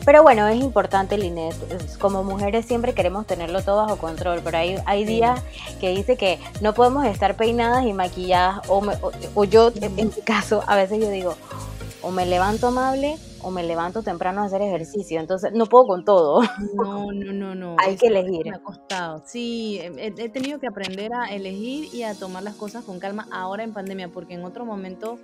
Pero 0.05 0.23
bueno, 0.23 0.49
es 0.49 0.61
importante, 0.61 1.19
Linet, 1.19 1.55
como 1.99 2.25
mujeres 2.25 2.67
siempre 2.67 2.95
queremos 2.95 3.27
tenerlo 3.27 3.63
todo 3.63 3.77
bajo 3.77 3.97
control, 3.97 4.41
pero 4.43 4.59
hay, 4.59 4.77
hay 4.87 5.05
días 5.05 5.43
que 5.81 5.91
dice 5.91 6.17
que 6.17 6.39
no 6.61 6.75
podemos 6.75 7.05
estar 7.05 7.37
peinadas 7.37 7.85
y 7.85 7.93
maquilladas, 7.93 8.69
o, 8.69 8.83
o, 9.35 9.45
yo, 9.45 9.71
en 9.75 9.95
mi 9.97 10.23
caso, 10.25 10.65
a 10.67 10.77
veces 10.77 11.01
yo 11.01 11.11
digo, 11.11 11.35
o 12.03 12.11
me 12.11 12.27
levanto 12.27 12.69
amable 12.69 13.17
o 13.43 13.51
me 13.51 13.63
levanto 13.63 14.03
temprano 14.03 14.43
a 14.43 14.45
hacer 14.45 14.63
ejercicio, 14.63 15.21
entonces 15.21 15.53
no 15.55 15.67
puedo 15.67 15.87
con 15.87 16.05
todo. 16.05 16.43
No, 16.75 17.13
no, 17.13 17.33
no, 17.33 17.55
no. 17.55 17.77
Hay 17.85 17.97
que 17.97 18.09
elegir. 18.09 18.45
Me 18.45 18.57
ha 18.57 18.63
costado. 18.63 19.23
Sí, 19.25 19.81
he, 19.81 20.29
tenido 20.29 20.59
que 20.59 20.67
aprender 20.67 21.13
a 21.15 21.27
elegir 21.27 21.95
y 21.95 22.03
a 22.03 22.15
tomar 22.15 22.43
las 22.43 22.55
cosas 22.55 22.85
con 22.85 22.99
calma 22.99 23.29
ahora 23.33 23.63
en 23.65 23.73
pandemia, 23.73 24.09
porque 24.09 24.35
en 24.35 24.45
otro 24.45 24.65
momento 24.65 25.19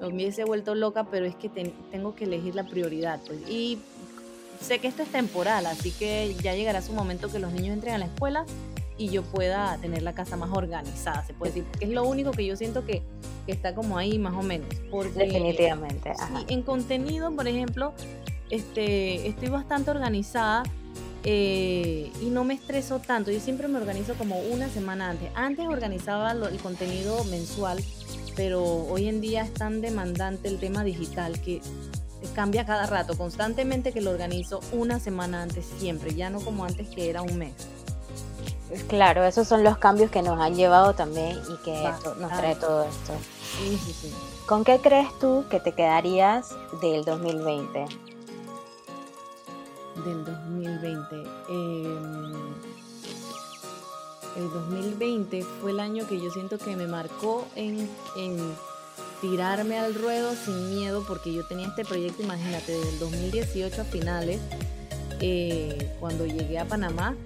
me 0.00 0.08
hubiese 0.08 0.44
vuelto 0.44 0.74
loca, 0.74 1.04
pero 1.04 1.26
es 1.26 1.36
que 1.36 1.48
tengo 1.48 2.14
que 2.14 2.24
elegir 2.24 2.54
la 2.54 2.64
prioridad. 2.64 3.20
Pues. 3.26 3.38
Y 3.48 3.78
sé 4.62 4.78
que 4.78 4.88
esto 4.88 5.02
es 5.02 5.10
temporal, 5.10 5.66
así 5.66 5.90
que 5.90 6.34
ya 6.42 6.54
llegará 6.54 6.82
su 6.82 6.92
momento 6.92 7.30
que 7.30 7.38
los 7.38 7.52
niños 7.52 7.74
entren 7.74 7.94
a 7.94 7.98
la 7.98 8.06
escuela 8.06 8.46
y 8.96 9.08
yo 9.08 9.22
pueda 9.22 9.76
tener 9.78 10.02
la 10.02 10.14
casa 10.14 10.36
más 10.36 10.50
organizada, 10.52 11.24
se 11.24 11.34
puede 11.34 11.52
decir, 11.52 11.64
porque 11.70 11.86
es 11.86 11.90
lo 11.90 12.04
único 12.04 12.30
que 12.30 12.46
yo 12.46 12.56
siento 12.56 12.84
que, 12.84 13.02
está 13.48 13.74
como 13.74 13.98
ahí 13.98 14.20
más 14.20 14.34
o 14.34 14.42
menos. 14.42 14.68
Definitivamente. 15.14 16.12
en 16.48 16.62
contenido, 16.62 17.32
por 17.32 17.48
ejemplo, 17.48 17.92
este, 18.50 19.26
estoy 19.26 19.48
bastante 19.48 19.90
organizada 19.90 20.62
eh, 21.24 22.12
y 22.20 22.26
no 22.26 22.44
me 22.44 22.54
estreso 22.54 23.00
tanto. 23.00 23.32
Yo 23.32 23.40
siempre 23.40 23.66
me 23.66 23.78
organizo 23.78 24.14
como 24.14 24.38
una 24.38 24.68
semana 24.68 25.10
antes. 25.10 25.28
Antes 25.34 25.66
organizaba 25.66 26.32
el 26.32 26.58
contenido 26.58 27.24
mensual, 27.24 27.82
pero 28.36 28.62
hoy 28.62 29.08
en 29.08 29.20
día 29.20 29.42
es 29.42 29.52
tan 29.54 29.80
demandante 29.80 30.48
el 30.48 30.58
tema 30.58 30.84
digital 30.84 31.40
que 31.40 31.60
cambia 32.28 32.64
cada 32.64 32.86
rato, 32.86 33.16
constantemente 33.16 33.92
que 33.92 34.00
lo 34.00 34.10
organizo 34.10 34.60
una 34.72 35.00
semana 35.00 35.42
antes 35.42 35.66
siempre, 35.78 36.14
ya 36.14 36.30
no 36.30 36.40
como 36.40 36.64
antes 36.64 36.88
que 36.88 37.10
era 37.10 37.22
un 37.22 37.38
mes. 37.38 37.52
Claro, 38.88 39.24
esos 39.24 39.46
son 39.46 39.64
los 39.64 39.76
cambios 39.76 40.10
que 40.10 40.22
nos 40.22 40.40
han 40.40 40.54
llevado 40.54 40.94
también 40.94 41.38
y 41.48 41.62
que 41.62 41.90
nos 42.18 42.30
trae 42.30 42.56
todo 42.56 42.84
esto. 42.84 43.12
¿Con 44.46 44.64
qué 44.64 44.78
crees 44.78 45.08
tú 45.20 45.44
que 45.50 45.60
te 45.60 45.72
quedarías 45.72 46.48
del 46.80 47.04
2020? 47.04 47.86
Del 50.04 50.24
2020. 50.24 51.16
Em, 51.50 52.32
el 54.36 54.50
2020 54.50 55.42
fue 55.60 55.72
el 55.72 55.80
año 55.80 56.06
que 56.06 56.18
yo 56.18 56.30
siento 56.30 56.56
que 56.56 56.74
me 56.74 56.86
marcó 56.86 57.46
en, 57.54 57.90
en 58.16 58.54
tirarme 59.22 59.78
al 59.78 59.94
ruedo 59.94 60.34
sin 60.34 60.74
miedo 60.74 61.04
porque 61.06 61.32
yo 61.32 61.46
tenía 61.46 61.68
este 61.68 61.84
proyecto, 61.84 62.22
imagínate, 62.22 62.72
desde 62.72 62.90
el 62.90 62.98
2018 62.98 63.80
a 63.80 63.84
finales, 63.84 64.40
eh, 65.20 65.90
cuando 66.00 66.26
llegué 66.26 66.58
a 66.58 66.66
Panamá. 66.66 67.16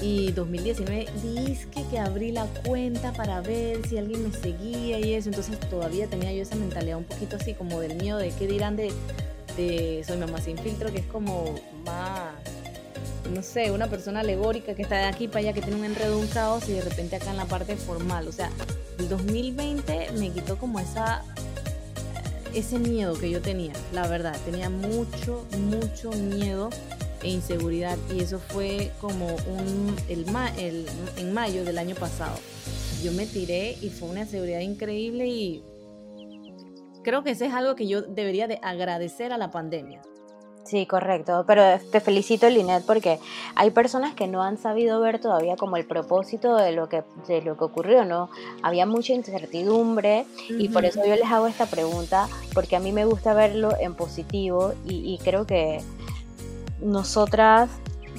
Y 0.00 0.32
2019 0.32 1.06
disque 1.22 1.84
que 1.88 1.98
abrí 2.00 2.32
la 2.32 2.46
cuenta 2.66 3.12
para 3.12 3.40
ver 3.40 3.86
si 3.88 3.98
alguien 3.98 4.24
me 4.24 4.36
seguía 4.36 4.98
y 4.98 5.14
eso. 5.14 5.28
Entonces 5.28 5.58
todavía 5.70 6.08
tenía 6.08 6.32
yo 6.32 6.42
esa 6.42 6.56
mentalidad 6.56 6.98
un 6.98 7.04
poquito 7.04 7.36
así 7.36 7.54
como 7.54 7.80
del 7.80 7.94
miedo 7.94 8.18
de 8.18 8.30
qué 8.30 8.48
dirán 8.48 8.74
de, 8.74 8.92
de 9.56 10.02
Soy 10.04 10.16
Mamá 10.16 10.40
Sin 10.40 10.58
Filtro, 10.58 10.92
que 10.92 10.98
es 10.98 11.06
como 11.06 11.54
más 11.84 12.34
no 13.32 13.42
sé, 13.42 13.70
una 13.70 13.88
persona 13.88 14.20
alegórica 14.20 14.74
que 14.74 14.82
está 14.82 14.96
de 14.96 15.04
aquí 15.04 15.28
para 15.28 15.38
allá, 15.38 15.52
que 15.52 15.62
tiene 15.62 15.78
un 15.78 15.84
enredo, 15.84 16.18
un 16.18 16.26
caos 16.26 16.68
y 16.68 16.72
de 16.72 16.82
repente 16.82 17.16
acá 17.16 17.30
en 17.30 17.36
la 17.36 17.46
parte 17.46 17.76
formal. 17.76 18.26
O 18.26 18.32
sea, 18.32 18.50
el 18.98 19.08
2020 19.08 20.12
me 20.18 20.30
quitó 20.30 20.58
como 20.58 20.78
esa 20.78 21.22
ese 22.54 22.78
miedo 22.78 23.14
que 23.18 23.30
yo 23.30 23.40
tenía, 23.40 23.72
la 23.92 24.06
verdad, 24.06 24.36
tenía 24.44 24.68
mucho, 24.68 25.46
mucho 25.58 26.10
miedo 26.12 26.68
e 27.22 27.30
inseguridad 27.30 27.96
y 28.14 28.20
eso 28.20 28.38
fue 28.38 28.90
como 29.00 29.26
un, 29.26 29.96
el, 30.08 30.26
el, 30.58 30.86
en 31.16 31.32
mayo 31.32 31.64
del 31.64 31.78
año 31.78 31.94
pasado. 31.94 32.36
Yo 33.02 33.12
me 33.12 33.26
tiré 33.26 33.78
y 33.80 33.88
fue 33.88 34.08
una 34.08 34.26
seguridad 34.26 34.60
increíble 34.60 35.26
y 35.28 35.64
creo 37.02 37.24
que 37.24 37.30
ese 37.30 37.46
es 37.46 37.54
algo 37.54 37.74
que 37.74 37.86
yo 37.86 38.02
debería 38.02 38.48
de 38.48 38.58
agradecer 38.62 39.32
a 39.32 39.38
la 39.38 39.50
pandemia 39.50 40.02
Sí, 40.64 40.86
correcto. 40.86 41.44
Pero 41.46 41.62
te 41.90 42.00
felicito, 42.00 42.48
Linet, 42.48 42.84
porque 42.86 43.18
hay 43.54 43.70
personas 43.70 44.14
que 44.14 44.28
no 44.28 44.42
han 44.42 44.58
sabido 44.58 45.00
ver 45.00 45.18
todavía 45.20 45.56
como 45.56 45.76
el 45.76 45.84
propósito 45.84 46.56
de 46.56 46.72
lo 46.72 46.88
que, 46.88 47.02
de 47.26 47.42
lo 47.42 47.56
que 47.56 47.64
ocurrió, 47.64 48.04
¿no? 48.04 48.30
Había 48.62 48.86
mucha 48.86 49.12
incertidumbre 49.12 50.24
y 50.48 50.68
por 50.68 50.84
eso 50.84 51.04
yo 51.04 51.16
les 51.16 51.30
hago 51.30 51.46
esta 51.46 51.66
pregunta, 51.66 52.28
porque 52.54 52.76
a 52.76 52.80
mí 52.80 52.92
me 52.92 53.04
gusta 53.04 53.34
verlo 53.34 53.72
en 53.80 53.94
positivo 53.94 54.74
y, 54.84 55.18
creo 55.22 55.46
que 55.46 55.80
nosotras 56.80 57.70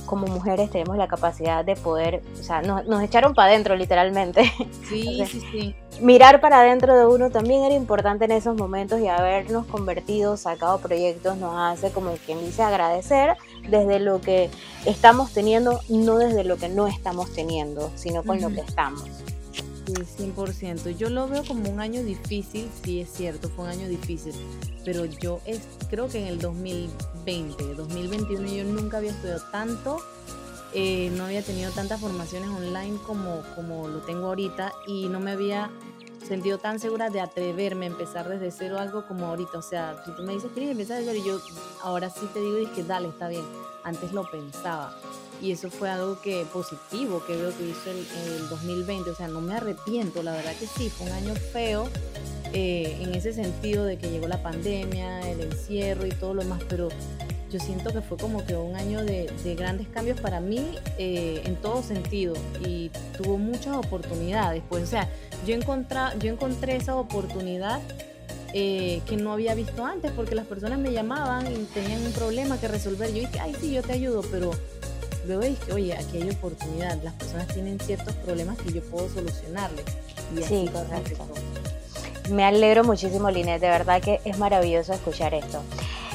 como 0.05 0.27
mujeres 0.27 0.69
tenemos 0.69 0.97
la 0.97 1.07
capacidad 1.07 1.63
de 1.63 1.75
poder, 1.75 2.21
o 2.39 2.43
sea, 2.43 2.61
nos, 2.61 2.85
nos 2.85 3.01
echaron 3.01 3.33
para 3.33 3.49
adentro 3.49 3.75
literalmente. 3.75 4.51
Sí, 4.89 5.23
sí, 5.25 5.41
sí 5.51 5.75
mirar 6.01 6.41
para 6.41 6.61
adentro 6.61 6.95
de 6.97 7.05
uno 7.05 7.29
también 7.29 7.63
era 7.63 7.75
importante 7.75 8.25
en 8.25 8.31
esos 8.31 8.55
momentos 8.55 8.99
y 8.99 9.07
habernos 9.07 9.65
convertido, 9.67 10.37
sacado 10.37 10.79
proyectos, 10.79 11.37
nos 11.37 11.53
hace 11.55 11.91
como 11.91 12.13
quien 12.25 12.43
dice 12.43 12.61
agradecer 12.61 13.35
desde 13.69 13.99
lo 13.99 14.21
que 14.21 14.49
estamos 14.85 15.33
teniendo, 15.33 15.79
no 15.89 16.17
desde 16.17 16.43
lo 16.43 16.57
que 16.57 16.69
no 16.69 16.87
estamos 16.87 17.31
teniendo, 17.31 17.91
sino 17.95 18.23
con 18.23 18.41
lo 18.41 18.49
que 18.49 18.61
estamos. 18.61 19.03
Sí, 19.85 19.93
100%. 20.35 20.95
Yo 20.95 21.09
lo 21.09 21.27
veo 21.27 21.43
como 21.45 21.69
un 21.69 21.81
año 21.81 22.03
difícil, 22.03 22.69
sí 22.83 23.01
es 23.01 23.11
cierto, 23.11 23.49
fue 23.49 23.65
un 23.65 23.71
año 23.71 23.87
difícil, 23.87 24.33
pero 24.85 25.05
yo 25.05 25.41
es, 25.45 25.61
creo 25.89 26.07
que 26.07 26.19
en 26.19 26.27
el 26.27 26.39
2020, 27.25 27.75
2021 27.75 28.47
yo 28.47 28.63
nunca 28.65 28.97
había 28.97 29.11
estudiado 29.11 29.41
tanto 29.51 29.99
eh, 30.75 31.11
no 31.15 31.25
había 31.25 31.43
tenido 31.43 31.71
tantas 31.71 32.01
formaciones 32.01 32.49
online 32.49 32.97
como, 33.05 33.43
como 33.55 33.87
lo 33.87 33.99
tengo 33.99 34.27
ahorita 34.27 34.73
y 34.87 35.07
no 35.07 35.19
me 35.19 35.31
había 35.31 35.69
sentido 36.27 36.57
tan 36.57 36.79
segura 36.79 37.11
de 37.11 37.21
atreverme 37.21 37.85
a 37.85 37.89
empezar 37.89 38.27
desde 38.27 38.49
cero 38.49 38.79
algo 38.79 39.05
como 39.05 39.27
ahorita. 39.27 39.59
O 39.59 39.61
sea, 39.61 40.01
si 40.03 40.11
tú 40.15 40.23
me 40.23 40.33
dices, 40.33 40.49
¿quieres 40.51 40.71
empezar 40.71 40.97
desde 40.97 41.11
cero? 41.11 41.23
Y 41.23 41.27
yo 41.27 41.39
ahora 41.83 42.09
sí 42.09 42.27
te 42.33 42.39
digo, 42.39 42.57
y 42.57 42.65
que 42.67 42.83
dale, 42.83 43.09
está 43.09 43.27
bien. 43.27 43.45
Antes 43.83 44.13
lo 44.13 44.29
pensaba. 44.31 44.97
Y 45.41 45.51
eso 45.51 45.69
fue 45.69 45.91
algo 45.91 46.19
que 46.21 46.45
positivo 46.51 47.23
que 47.27 47.35
veo 47.35 47.55
que 47.55 47.67
hizo 47.67 47.91
el, 47.91 48.07
el 48.25 48.49
2020. 48.49 49.11
O 49.11 49.15
sea, 49.15 49.27
no 49.27 49.41
me 49.41 49.53
arrepiento, 49.53 50.23
la 50.23 50.31
verdad 50.31 50.55
que 50.55 50.65
sí, 50.65 50.89
fue 50.89 51.05
un 51.05 51.13
año 51.13 51.35
feo 51.35 51.87
eh, 52.53 52.97
en 53.01 53.15
ese 53.15 53.33
sentido 53.33 53.83
de 53.83 53.97
que 53.97 54.09
llegó 54.09 54.27
la 54.27 54.41
pandemia, 54.41 55.27
el 55.29 55.41
encierro 55.41 56.05
y 56.05 56.11
todo 56.11 56.33
lo 56.33 56.43
más, 56.43 56.61
pero 56.69 56.89
yo 57.51 57.59
siento 57.59 57.91
que 57.91 58.01
fue 58.01 58.17
como 58.17 58.45
que 58.45 58.55
un 58.55 58.75
año 58.75 59.03
de, 59.03 59.31
grandes 59.57 59.87
cambios 59.87 60.19
para 60.19 60.39
mí 60.39 60.75
eh, 60.97 61.41
en 61.45 61.55
todo 61.55 61.83
sentido 61.83 62.33
y 62.65 62.89
tuvo 63.17 63.37
muchas 63.37 63.75
oportunidades. 63.77 64.63
Pues, 64.69 64.83
o 64.83 64.87
sea, 64.87 65.09
yo, 65.45 65.55
yo 66.19 66.29
encontré 66.29 66.75
esa 66.75 66.95
oportunidad 66.95 67.79
eh, 68.55 69.01
que 69.07 69.17
no 69.17 69.33
había 69.33 69.55
visto 69.55 69.83
antes 69.83 70.11
porque 70.11 70.35
las 70.35 70.45
personas 70.45 70.77
me 70.77 70.91
llamaban 70.91 71.51
y 71.51 71.65
tenían 71.73 72.03
un 72.05 72.11
problema 72.11 72.59
que 72.59 72.67
resolver. 72.67 73.09
Yo 73.09 73.21
dije, 73.21 73.39
ay, 73.39 73.55
sí, 73.59 73.71
yo 73.71 73.81
te 73.81 73.93
ayudo, 73.93 74.21
pero 74.31 74.51
luego 75.25 75.43
dije, 75.43 75.73
oye, 75.73 75.93
aquí 75.95 76.21
hay 76.21 76.29
oportunidad. 76.29 77.01
Las 77.01 77.13
personas 77.13 77.47
tienen 77.47 77.79
ciertos 77.79 78.13
problemas 78.17 78.59
que 78.59 78.71
yo 78.71 78.81
puedo 78.83 79.09
solucionarles. 79.09 79.85
Y 80.37 80.43
sí, 80.43 80.69
correcto. 80.71 81.25
Me 82.29 82.45
alegro 82.45 82.83
muchísimo, 82.83 83.29
Linet, 83.29 83.59
de 83.59 83.67
verdad 83.67 84.01
que 84.01 84.21
es 84.23 84.37
maravilloso 84.37 84.93
escuchar 84.93 85.33
esto. 85.33 85.61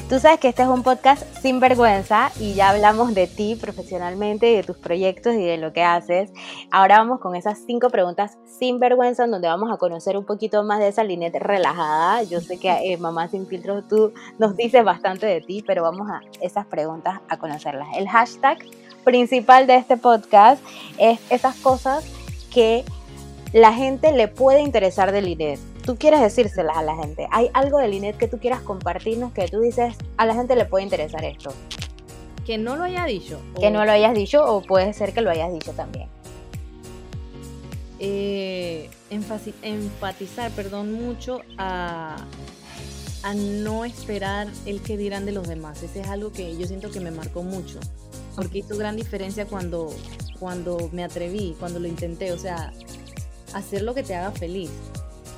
Tú 0.09 0.19
sabes 0.19 0.39
que 0.39 0.47
este 0.47 0.63
es 0.63 0.67
un 0.67 0.81
podcast 0.81 1.21
sin 1.39 1.59
vergüenza 1.59 2.31
y 2.39 2.55
ya 2.55 2.69
hablamos 2.69 3.13
de 3.13 3.27
ti 3.27 3.55
profesionalmente, 3.55 4.47
de 4.47 4.63
tus 4.63 4.75
proyectos 4.75 5.35
y 5.35 5.43
de 5.43 5.57
lo 5.57 5.71
que 5.71 5.83
haces. 5.83 6.31
Ahora 6.71 6.97
vamos 6.97 7.19
con 7.19 7.35
esas 7.35 7.59
cinco 7.59 7.91
preguntas 7.91 8.39
sin 8.43 8.79
vergüenza, 8.79 9.25
en 9.25 9.31
donde 9.31 9.47
vamos 9.47 9.71
a 9.71 9.77
conocer 9.77 10.17
un 10.17 10.25
poquito 10.25 10.63
más 10.63 10.79
de 10.79 10.87
esa 10.87 11.03
Linet 11.03 11.35
relajada. 11.35 12.23
Yo 12.23 12.41
sé 12.41 12.59
que 12.59 12.71
eh, 12.71 12.97
Mamá 12.97 13.27
Sin 13.27 13.45
Filtros 13.45 13.87
tú 13.87 14.11
nos 14.39 14.57
dices 14.57 14.83
bastante 14.83 15.27
de 15.27 15.41
ti, 15.41 15.63
pero 15.65 15.83
vamos 15.83 16.09
a 16.09 16.21
esas 16.41 16.65
preguntas 16.65 17.19
a 17.29 17.37
conocerlas. 17.37 17.89
El 17.95 18.09
hashtag 18.09 18.57
principal 19.03 19.67
de 19.67 19.75
este 19.75 19.95
podcast 19.95 20.59
es 20.97 21.19
esas 21.29 21.55
cosas 21.57 22.03
que 22.51 22.83
la 23.53 23.73
gente 23.73 24.11
le 24.11 24.27
puede 24.27 24.61
interesar 24.61 25.11
de 25.11 25.21
Linet 25.21 25.59
tú 25.89 25.97
quieres 25.97 26.21
decírselas 26.21 26.77
a 26.77 26.83
la 26.83 26.95
gente. 26.95 27.27
¿Hay 27.31 27.49
algo 27.51 27.79
de 27.79 27.87
Linet 27.87 28.15
que 28.15 28.27
tú 28.27 28.37
quieras 28.37 28.61
compartirnos 28.61 29.33
que 29.33 29.47
tú 29.47 29.59
dices 29.59 29.95
a 30.17 30.27
la 30.27 30.35
gente 30.35 30.55
le 30.55 30.65
puede 30.65 30.83
interesar 30.83 31.25
esto? 31.25 31.51
Que 32.45 32.59
no 32.59 32.75
lo 32.75 32.83
haya 32.83 33.05
dicho. 33.05 33.39
Que 33.59 33.71
no 33.71 33.83
lo 33.83 33.91
hayas 33.91 34.13
dicho 34.13 34.45
o 34.45 34.61
puede 34.61 34.93
ser 34.93 35.13
que 35.13 35.21
lo 35.21 35.31
hayas 35.31 35.51
dicho 35.51 35.71
también. 35.71 36.07
Eh, 37.97 38.91
enfatizar, 39.09 40.51
perdón, 40.51 40.93
mucho 40.93 41.41
a, 41.57 42.23
a 43.23 43.33
no 43.33 43.83
esperar 43.83 44.47
el 44.67 44.83
que 44.83 44.95
dirán 44.95 45.25
de 45.25 45.31
los 45.31 45.47
demás. 45.47 45.81
Ese 45.81 46.01
es 46.01 46.07
algo 46.07 46.31
que 46.31 46.55
yo 46.55 46.67
siento 46.67 46.91
que 46.91 46.99
me 46.99 47.09
marcó 47.09 47.41
mucho. 47.41 47.79
Porque 48.35 48.59
hizo 48.59 48.77
gran 48.77 48.95
diferencia 48.95 49.47
cuando, 49.47 49.91
cuando 50.39 50.87
me 50.91 51.03
atreví, 51.03 51.55
cuando 51.59 51.79
lo 51.79 51.87
intenté. 51.87 52.31
O 52.31 52.37
sea, 52.37 52.73
hacer 53.55 53.81
lo 53.81 53.95
que 53.95 54.03
te 54.03 54.13
haga 54.13 54.29
feliz 54.29 54.69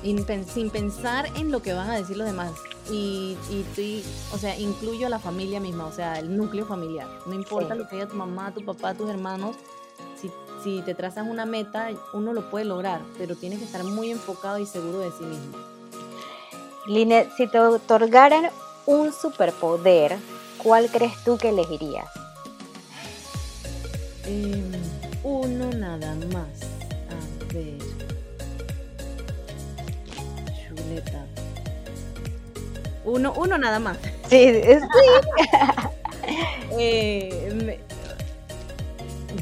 sin 0.02 0.70
pensar 0.70 1.26
en 1.36 1.50
lo 1.50 1.62
que 1.62 1.72
van 1.72 1.90
a 1.90 1.96
decir 1.96 2.16
los 2.16 2.26
demás. 2.26 2.52
Y, 2.90 3.36
y, 3.50 4.04
o 4.32 4.38
sea, 4.38 4.58
incluyo 4.58 5.06
a 5.06 5.10
la 5.10 5.18
familia 5.18 5.60
misma, 5.60 5.86
o 5.86 5.92
sea, 5.92 6.18
el 6.18 6.36
núcleo 6.36 6.66
familiar. 6.66 7.06
No 7.26 7.34
importa 7.34 7.74
lo 7.74 7.88
que 7.88 7.96
haya 7.96 8.08
tu 8.08 8.16
mamá, 8.16 8.52
tu 8.52 8.64
papá, 8.64 8.94
tus 8.94 9.08
hermanos, 9.08 9.56
si, 10.20 10.30
si 10.62 10.82
te 10.82 10.94
trazas 10.94 11.26
una 11.28 11.46
meta, 11.46 11.90
uno 12.12 12.32
lo 12.32 12.50
puede 12.50 12.64
lograr, 12.64 13.00
pero 13.18 13.36
tienes 13.36 13.60
que 13.60 13.64
estar 13.64 13.84
muy 13.84 14.10
enfocado 14.10 14.58
y 14.58 14.66
seguro 14.66 14.98
de 14.98 15.10
sí 15.12 15.24
mismo. 15.24 15.56
Linet, 16.86 17.30
si 17.36 17.46
te 17.46 17.60
otorgaran 17.60 18.50
un 18.86 19.12
superpoder, 19.12 20.16
¿cuál 20.60 20.90
crees 20.90 21.12
tú 21.24 21.38
que 21.38 21.50
elegirías? 21.50 22.08
Em, 24.26 24.72
uno 25.22 25.70
nada 25.70 26.14
más. 26.32 26.62
A 27.08 27.54
ver. 27.54 27.78
Uno, 33.04 33.32
uno 33.36 33.58
nada 33.58 33.78
más. 33.78 33.98
Sí, 34.28 34.38
eh, 36.78 37.78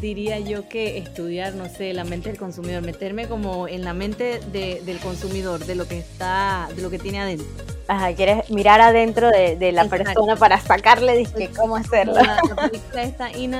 diría 0.00 0.38
yo 0.38 0.68
que 0.68 0.98
estudiar, 0.98 1.54
no 1.54 1.68
sé, 1.68 1.92
la 1.92 2.04
mente 2.04 2.30
del 2.30 2.38
consumidor, 2.38 2.82
meterme 2.82 3.28
como 3.28 3.68
en 3.68 3.84
la 3.84 3.92
mente 3.92 4.40
del 4.40 4.98
consumidor, 4.98 5.64
de 5.64 5.74
lo 5.74 5.86
que 5.86 5.98
está, 5.98 6.68
de 6.74 6.82
lo 6.82 6.90
que 6.90 6.98
tiene 6.98 7.20
adentro. 7.20 7.46
Ajá, 7.88 8.14
quieres 8.14 8.48
mirar 8.50 8.80
adentro 8.80 9.30
de, 9.30 9.72
la 9.72 9.84
persona 9.86 10.36
para 10.36 10.60
sacarle 10.60 11.16
disque 11.16 11.50
cómo 11.54 11.76
hacerlo. 11.76 12.14
La, 12.14 12.40
película 12.68 13.02
esta 13.02 13.36
in 13.36 13.54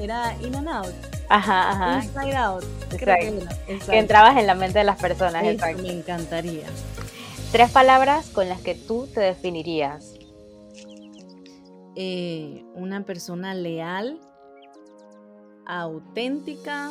era 0.00 0.36
In 0.42 0.56
and 0.56 0.68
Out. 0.68 1.11
Ajá, 1.32 1.70
ajá. 1.70 2.04
Inside 2.04 2.36
Out. 2.36 2.64
que, 2.90 3.98
entrabas 3.98 4.36
en 4.36 4.46
la 4.46 4.54
mente 4.54 4.80
de 4.80 4.84
las 4.84 5.00
personas. 5.00 5.42
Me 5.42 5.90
encantaría. 5.90 6.66
Tres 7.52 7.70
palabras 7.70 8.28
con 8.28 8.50
las 8.50 8.60
que 8.60 8.74
tú 8.74 9.06
te 9.06 9.20
definirías. 9.20 10.12
Eh, 11.96 12.62
una 12.74 13.04
persona 13.04 13.54
leal, 13.54 14.20
auténtica, 15.64 16.90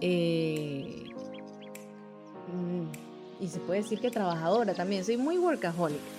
eh, 0.00 1.04
mm, 2.52 3.42
y 3.44 3.48
se 3.48 3.60
puede 3.60 3.82
decir 3.82 4.00
que 4.00 4.10
trabajadora 4.10 4.74
también. 4.74 5.04
Soy 5.04 5.16
muy 5.16 5.38
workaholic. 5.38 6.17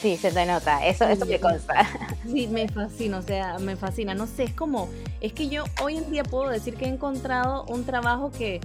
Sí, 0.00 0.16
se 0.16 0.32
te 0.32 0.46
nota, 0.46 0.86
eso, 0.86 1.04
eso 1.04 1.26
me 1.26 1.38
consta. 1.38 1.86
Sí, 2.24 2.46
me 2.46 2.68
fascina, 2.68 3.18
o 3.18 3.22
sea, 3.22 3.58
me 3.58 3.76
fascina. 3.76 4.14
No 4.14 4.26
sé, 4.26 4.44
es 4.44 4.54
como, 4.54 4.88
es 5.20 5.32
que 5.32 5.48
yo 5.48 5.64
hoy 5.82 5.98
en 5.98 6.10
día 6.10 6.22
puedo 6.22 6.48
decir 6.48 6.74
que 6.74 6.86
he 6.86 6.88
encontrado 6.88 7.64
un 7.64 7.84
trabajo 7.84 8.30
que 8.30 8.60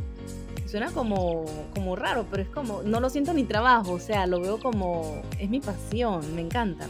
suena 0.66 0.92
como, 0.92 1.46
como 1.74 1.96
raro, 1.96 2.26
pero 2.32 2.42
es 2.42 2.50
como, 2.50 2.84
no 2.84 3.00
lo 3.00 3.10
siento 3.10 3.34
ni 3.34 3.44
trabajo, 3.44 3.92
o 3.94 4.00
sea, 4.00 4.28
lo 4.28 4.40
veo 4.40 4.60
como, 4.60 5.22
es 5.40 5.50
mi 5.50 5.60
pasión, 5.60 6.36
me 6.36 6.42
encanta. 6.42 6.88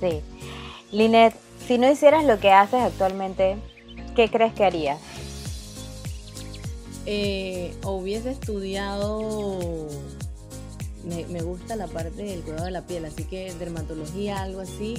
Sí. 0.00 0.20
Linet, 0.92 1.34
si 1.66 1.78
no 1.78 1.90
hicieras 1.90 2.24
lo 2.24 2.38
que 2.38 2.52
haces 2.52 2.80
actualmente, 2.80 3.56
¿qué 4.14 4.30
crees 4.30 4.54
que 4.54 4.64
harías? 4.64 5.00
Eh, 7.04 7.74
hubiese 7.84 8.30
estudiado, 8.30 9.88
me, 11.06 11.24
me, 11.26 11.40
gusta 11.40 11.76
la 11.76 11.86
parte 11.86 12.22
del 12.22 12.42
cuidado 12.42 12.66
de 12.66 12.70
la 12.70 12.82
piel, 12.82 13.04
así 13.04 13.24
que 13.24 13.54
dermatología, 13.54 14.42
algo 14.42 14.60
así, 14.60 14.96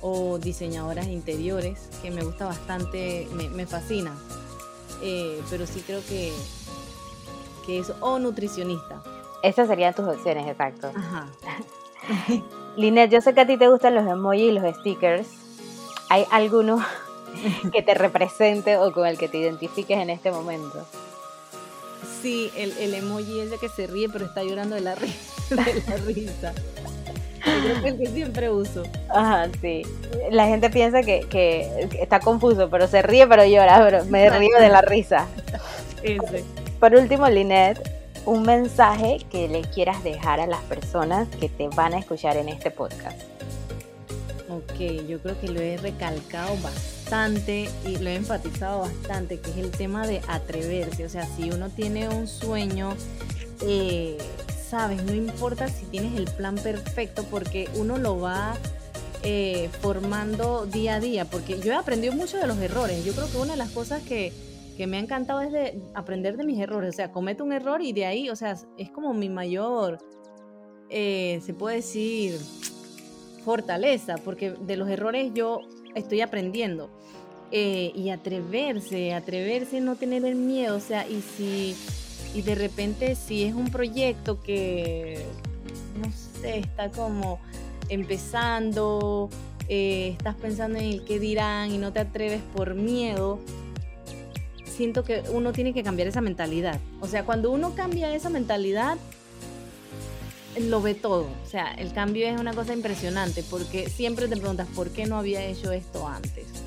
o 0.00 0.38
diseñadoras 0.38 1.08
interiores, 1.08 1.88
que 2.02 2.10
me 2.10 2.22
gusta 2.22 2.46
bastante, 2.46 3.28
me, 3.32 3.48
me 3.48 3.66
fascina. 3.66 4.14
Eh, 5.02 5.40
pero 5.50 5.66
sí 5.66 5.82
creo 5.86 6.00
que 6.08 6.32
que 7.64 7.78
es 7.78 7.92
o 8.00 8.18
nutricionista. 8.18 9.02
Esas 9.42 9.68
serían 9.68 9.94
tus 9.94 10.06
opciones, 10.06 10.46
exacto. 10.46 10.90
Ajá. 10.94 11.26
Linet, 12.76 13.10
yo 13.10 13.20
sé 13.20 13.34
que 13.34 13.40
a 13.40 13.46
ti 13.46 13.56
te 13.56 13.68
gustan 13.68 13.94
los 13.94 14.06
emojis 14.06 14.42
y 14.42 14.52
los 14.52 14.76
stickers. 14.76 15.28
¿Hay 16.08 16.26
alguno 16.30 16.84
que 17.72 17.82
te 17.82 17.94
represente 17.94 18.76
o 18.78 18.92
con 18.92 19.06
el 19.06 19.18
que 19.18 19.28
te 19.28 19.38
identifiques 19.38 19.98
en 19.98 20.10
este 20.10 20.30
momento? 20.30 20.86
Sí, 22.24 22.50
el, 22.56 22.72
el 22.78 22.94
emoji 22.94 23.40
ese 23.40 23.58
que 23.58 23.68
se 23.68 23.86
ríe 23.86 24.08
pero 24.08 24.24
está 24.24 24.42
llorando 24.42 24.74
de 24.74 24.80
la, 24.80 24.94
risa. 24.94 25.14
De 25.50 25.82
la 25.86 25.96
risa. 26.06 26.54
creo 27.42 27.82
que 27.82 27.88
es 27.88 27.94
el 27.94 27.98
que 27.98 28.06
siempre 28.06 28.48
uso. 28.48 28.82
Ajá, 29.10 29.50
sí. 29.60 29.82
La 30.30 30.46
gente 30.46 30.70
piensa 30.70 31.02
que, 31.02 31.26
que 31.28 31.68
está 32.00 32.20
confuso, 32.20 32.70
pero 32.70 32.88
se 32.88 33.02
ríe, 33.02 33.26
pero 33.26 33.44
llora, 33.44 33.78
pero 33.84 34.06
me 34.06 34.30
río 34.30 34.58
de 34.58 34.70
la 34.70 34.80
risa. 34.80 35.26
Ese. 36.02 36.44
Por 36.80 36.94
último, 36.94 37.28
Linet, 37.28 37.78
un 38.24 38.42
mensaje 38.44 39.18
que 39.30 39.46
le 39.46 39.60
quieras 39.60 40.02
dejar 40.02 40.40
a 40.40 40.46
las 40.46 40.62
personas 40.62 41.28
que 41.28 41.50
te 41.50 41.68
van 41.68 41.92
a 41.92 41.98
escuchar 41.98 42.38
en 42.38 42.48
este 42.48 42.70
podcast. 42.70 43.20
Ok, 44.48 44.78
yo 45.06 45.18
creo 45.18 45.38
que 45.38 45.48
lo 45.48 45.60
he 45.60 45.76
recalcado 45.76 46.54
bastante 46.62 46.93
y 47.86 47.96
lo 47.98 48.10
he 48.10 48.16
enfatizado 48.16 48.80
bastante, 48.80 49.38
que 49.38 49.50
es 49.50 49.56
el 49.58 49.70
tema 49.70 50.04
de 50.04 50.20
atreverse. 50.26 51.04
O 51.04 51.08
sea, 51.08 51.24
si 51.24 51.48
uno 51.48 51.70
tiene 51.70 52.08
un 52.08 52.26
sueño, 52.26 52.96
eh, 53.62 54.18
sabes, 54.68 55.04
no 55.04 55.14
importa 55.14 55.68
si 55.68 55.86
tienes 55.86 56.16
el 56.16 56.24
plan 56.24 56.56
perfecto, 56.56 57.24
porque 57.30 57.68
uno 57.76 57.98
lo 57.98 58.18
va 58.18 58.56
eh, 59.22 59.70
formando 59.80 60.66
día 60.66 60.96
a 60.96 61.00
día. 61.00 61.24
Porque 61.24 61.60
yo 61.60 61.70
he 61.70 61.76
aprendido 61.76 62.12
mucho 62.14 62.36
de 62.36 62.48
los 62.48 62.58
errores. 62.58 63.04
Yo 63.04 63.12
creo 63.12 63.30
que 63.30 63.36
una 63.36 63.52
de 63.52 63.58
las 63.58 63.70
cosas 63.70 64.02
que, 64.02 64.32
que 64.76 64.88
me 64.88 64.96
ha 64.96 65.00
encantado 65.00 65.40
es 65.40 65.52
de 65.52 65.80
aprender 65.94 66.36
de 66.36 66.42
mis 66.42 66.58
errores. 66.58 66.94
O 66.94 66.96
sea, 66.96 67.12
cometo 67.12 67.44
un 67.44 67.52
error 67.52 67.80
y 67.80 67.92
de 67.92 68.06
ahí, 68.06 68.28
o 68.28 68.34
sea, 68.34 68.56
es 68.76 68.90
como 68.90 69.14
mi 69.14 69.28
mayor, 69.28 69.98
eh, 70.90 71.40
se 71.46 71.54
puede 71.54 71.76
decir 71.76 72.40
fortaleza, 73.44 74.16
porque 74.24 74.50
de 74.50 74.76
los 74.76 74.88
errores 74.88 75.30
yo 75.32 75.60
estoy 75.94 76.20
aprendiendo. 76.20 76.90
Eh, 77.56 77.92
y 77.94 78.10
atreverse, 78.10 79.14
atreverse, 79.14 79.80
no 79.80 79.94
tener 79.94 80.24
el 80.24 80.34
miedo, 80.34 80.74
o 80.74 80.80
sea, 80.80 81.06
y 81.06 81.22
si, 81.22 81.76
y 82.34 82.42
de 82.42 82.56
repente 82.56 83.14
si 83.14 83.44
es 83.44 83.54
un 83.54 83.70
proyecto 83.70 84.42
que, 84.42 85.24
no 85.96 86.10
sé, 86.40 86.58
está 86.58 86.90
como 86.90 87.38
empezando, 87.88 89.30
eh, 89.68 90.16
estás 90.18 90.34
pensando 90.34 90.80
en 90.80 90.84
el 90.86 91.04
qué 91.04 91.20
dirán 91.20 91.70
y 91.70 91.78
no 91.78 91.92
te 91.92 92.00
atreves 92.00 92.42
por 92.56 92.74
miedo, 92.74 93.38
siento 94.66 95.04
que 95.04 95.22
uno 95.32 95.52
tiene 95.52 95.72
que 95.72 95.84
cambiar 95.84 96.08
esa 96.08 96.20
mentalidad. 96.20 96.80
O 97.00 97.06
sea, 97.06 97.24
cuando 97.24 97.52
uno 97.52 97.76
cambia 97.76 98.12
esa 98.16 98.30
mentalidad, 98.30 98.98
lo 100.60 100.82
ve 100.82 100.94
todo. 100.96 101.28
O 101.44 101.48
sea, 101.48 101.72
el 101.74 101.92
cambio 101.92 102.26
es 102.26 102.40
una 102.40 102.52
cosa 102.52 102.72
impresionante 102.72 103.44
porque 103.48 103.88
siempre 103.88 104.26
te 104.26 104.36
preguntas 104.36 104.66
por 104.74 104.90
qué 104.90 105.06
no 105.06 105.18
había 105.18 105.44
hecho 105.44 105.70
esto 105.70 106.08
antes. 106.08 106.63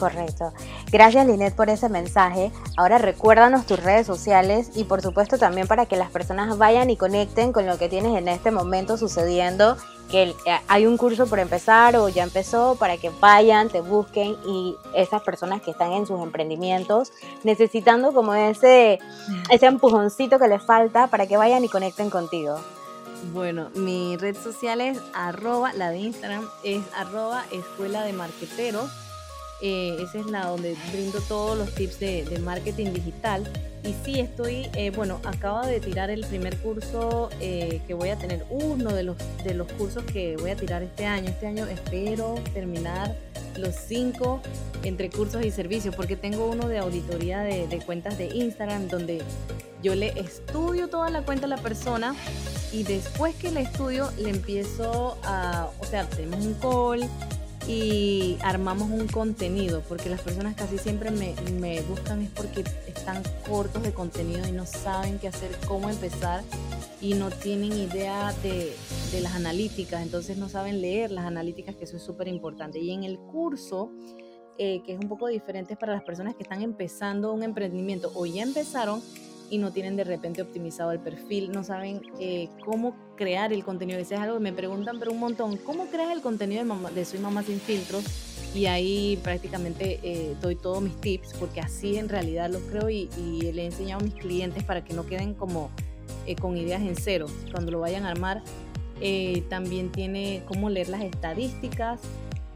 Correcto. 0.00 0.54
Gracias 0.90 1.26
Linet 1.26 1.54
por 1.54 1.68
ese 1.68 1.90
mensaje. 1.90 2.50
Ahora 2.78 2.96
recuérdanos 2.96 3.66
tus 3.66 3.82
redes 3.82 4.06
sociales 4.06 4.70
y 4.74 4.84
por 4.84 5.02
supuesto 5.02 5.36
también 5.36 5.68
para 5.68 5.84
que 5.84 5.96
las 5.96 6.10
personas 6.10 6.56
vayan 6.56 6.88
y 6.88 6.96
conecten 6.96 7.52
con 7.52 7.66
lo 7.66 7.76
que 7.76 7.90
tienes 7.90 8.16
en 8.16 8.26
este 8.26 8.50
momento 8.50 8.96
sucediendo, 8.96 9.76
que 10.10 10.22
eh, 10.22 10.34
hay 10.68 10.86
un 10.86 10.96
curso 10.96 11.26
por 11.26 11.38
empezar 11.38 11.96
o 11.96 12.08
ya 12.08 12.22
empezó 12.22 12.76
para 12.76 12.96
que 12.96 13.10
vayan, 13.20 13.68
te 13.68 13.82
busquen 13.82 14.36
y 14.46 14.74
esas 14.94 15.20
personas 15.20 15.60
que 15.60 15.72
están 15.72 15.92
en 15.92 16.06
sus 16.06 16.22
emprendimientos 16.22 17.12
necesitando 17.44 18.14
como 18.14 18.32
ese, 18.32 19.00
ese 19.50 19.66
empujoncito 19.66 20.38
que 20.38 20.48
les 20.48 20.62
falta 20.62 21.08
para 21.08 21.26
que 21.26 21.36
vayan 21.36 21.62
y 21.62 21.68
conecten 21.68 22.08
contigo. 22.08 22.56
Bueno, 23.34 23.68
mi 23.74 24.16
red 24.16 24.34
social 24.34 24.80
es 24.80 24.98
arroba, 25.12 25.74
la 25.74 25.90
de 25.90 25.98
Instagram 25.98 26.48
es 26.64 26.82
arroba 26.96 27.44
escuela 27.52 28.02
de 28.02 28.14
marqueteros 28.14 28.90
eh, 29.62 29.96
esa 30.00 30.20
es 30.20 30.26
la 30.26 30.46
donde 30.46 30.76
brindo 30.92 31.20
todos 31.20 31.56
los 31.56 31.74
tips 31.74 32.00
de, 32.00 32.40
marketing 32.42 32.92
digital. 32.92 33.50
Y 33.82 33.94
sí, 34.04 34.20
estoy, 34.20 34.68
eh, 34.74 34.90
bueno, 34.90 35.20
acabo 35.24 35.66
de 35.66 35.80
tirar 35.80 36.10
el 36.10 36.24
primer 36.26 36.56
curso 36.58 37.30
eh, 37.40 37.80
que 37.86 37.94
voy 37.94 38.10
a 38.10 38.16
tener, 38.16 38.44
uno 38.50 38.92
de 38.92 39.02
los, 39.02 39.16
de 39.42 39.54
los 39.54 39.72
cursos 39.72 40.04
que 40.04 40.36
voy 40.36 40.50
a 40.50 40.56
tirar 40.56 40.82
este 40.82 41.06
año. 41.06 41.30
Este 41.30 41.46
año 41.46 41.66
espero 41.66 42.34
terminar 42.52 43.16
los 43.56 43.74
cinco 43.74 44.40
entre 44.82 45.08
cursos 45.10 45.44
y 45.44 45.50
servicios, 45.50 45.94
porque 45.94 46.16
tengo 46.16 46.46
uno 46.46 46.68
de 46.68 46.78
auditoría 46.78 47.40
de, 47.40 47.66
de 47.68 47.78
cuentas 47.78 48.18
de 48.18 48.26
Instagram, 48.26 48.88
donde 48.88 49.22
yo 49.82 49.94
le 49.94 50.08
estudio 50.20 50.88
toda 50.88 51.08
la 51.08 51.22
cuenta 51.22 51.46
a 51.46 51.48
la 51.48 51.56
persona 51.56 52.14
y 52.72 52.82
después 52.82 53.34
que 53.34 53.50
le 53.50 53.62
estudio 53.62 54.10
le 54.18 54.30
empiezo 54.30 55.16
a, 55.24 55.70
o 55.80 55.84
sea, 55.86 56.04
tenemos 56.04 56.44
un 56.44 56.54
call 56.54 57.08
y 57.70 58.36
armamos 58.42 58.90
un 58.90 59.06
contenido, 59.06 59.80
porque 59.88 60.08
las 60.08 60.20
personas 60.22 60.56
casi 60.56 60.76
siempre 60.76 61.12
me, 61.12 61.34
me, 61.60 61.80
buscan 61.82 62.20
es 62.20 62.30
porque 62.30 62.64
están 62.88 63.22
cortos 63.48 63.84
de 63.84 63.92
contenido 63.92 64.46
y 64.48 64.50
no 64.50 64.66
saben 64.66 65.20
qué 65.20 65.28
hacer, 65.28 65.56
cómo 65.68 65.88
empezar 65.88 66.42
y 67.00 67.14
no 67.14 67.30
tienen 67.30 67.72
idea 67.72 68.34
de, 68.42 68.74
de 69.12 69.20
las 69.20 69.36
analíticas, 69.36 70.02
entonces 70.02 70.36
no 70.36 70.48
saben 70.48 70.80
leer 70.80 71.12
las 71.12 71.26
analíticas, 71.26 71.76
que 71.76 71.84
eso 71.84 71.96
es 71.96 72.02
súper 72.02 72.26
importante. 72.26 72.80
Y 72.80 72.90
en 72.90 73.04
el 73.04 73.18
curso, 73.18 73.92
eh, 74.58 74.82
que 74.84 74.94
es 74.94 74.98
un 74.98 75.08
poco 75.08 75.28
diferente 75.28 75.76
para 75.76 75.92
las 75.92 76.02
personas 76.02 76.34
que 76.34 76.42
están 76.42 76.62
empezando 76.62 77.32
un 77.32 77.44
emprendimiento 77.44 78.10
o 78.16 78.26
ya 78.26 78.42
empezaron, 78.42 79.00
y 79.50 79.58
no 79.58 79.72
tienen 79.72 79.96
de 79.96 80.04
repente 80.04 80.40
optimizado 80.40 80.92
el 80.92 81.00
perfil, 81.00 81.52
no 81.52 81.64
saben 81.64 82.02
eh, 82.18 82.48
cómo 82.64 82.96
crear 83.16 83.52
el 83.52 83.64
contenido. 83.64 83.98
Ese 83.98 84.14
es 84.14 84.20
algo 84.20 84.36
que 84.36 84.42
me 84.42 84.52
preguntan, 84.52 84.98
pero 84.98 85.10
un 85.10 85.18
montón, 85.18 85.56
¿cómo 85.58 85.86
creas 85.86 86.12
el 86.12 86.22
contenido 86.22 86.60
de, 86.60 86.68
mamá, 86.68 86.90
de 86.90 87.04
Soy 87.04 87.18
Mamá 87.18 87.42
Sin 87.42 87.60
Filtros? 87.60 88.04
Y 88.54 88.66
ahí 88.66 89.18
prácticamente 89.22 90.00
eh, 90.02 90.34
doy 90.40 90.56
todos 90.56 90.82
mis 90.82 90.96
tips, 91.00 91.34
porque 91.34 91.60
así 91.60 91.96
en 91.96 92.08
realidad 92.08 92.50
lo 92.50 92.60
creo 92.60 92.88
y, 92.88 93.08
le 93.52 93.62
he 93.62 93.66
enseñado 93.66 94.00
a 94.00 94.04
mis 94.04 94.14
clientes 94.14 94.64
para 94.64 94.84
que 94.84 94.94
no 94.94 95.06
queden 95.06 95.34
como 95.34 95.70
eh, 96.26 96.36
con 96.36 96.56
ideas 96.56 96.82
en 96.82 96.96
cero 96.96 97.26
cuando 97.52 97.72
lo 97.72 97.80
vayan 97.80 98.04
a 98.04 98.10
armar. 98.10 98.42
también 99.48 99.90
tiene 99.90 100.42
cómo 100.46 100.70
leer 100.70 100.88
las 100.88 101.02
estadísticas, 101.02 102.00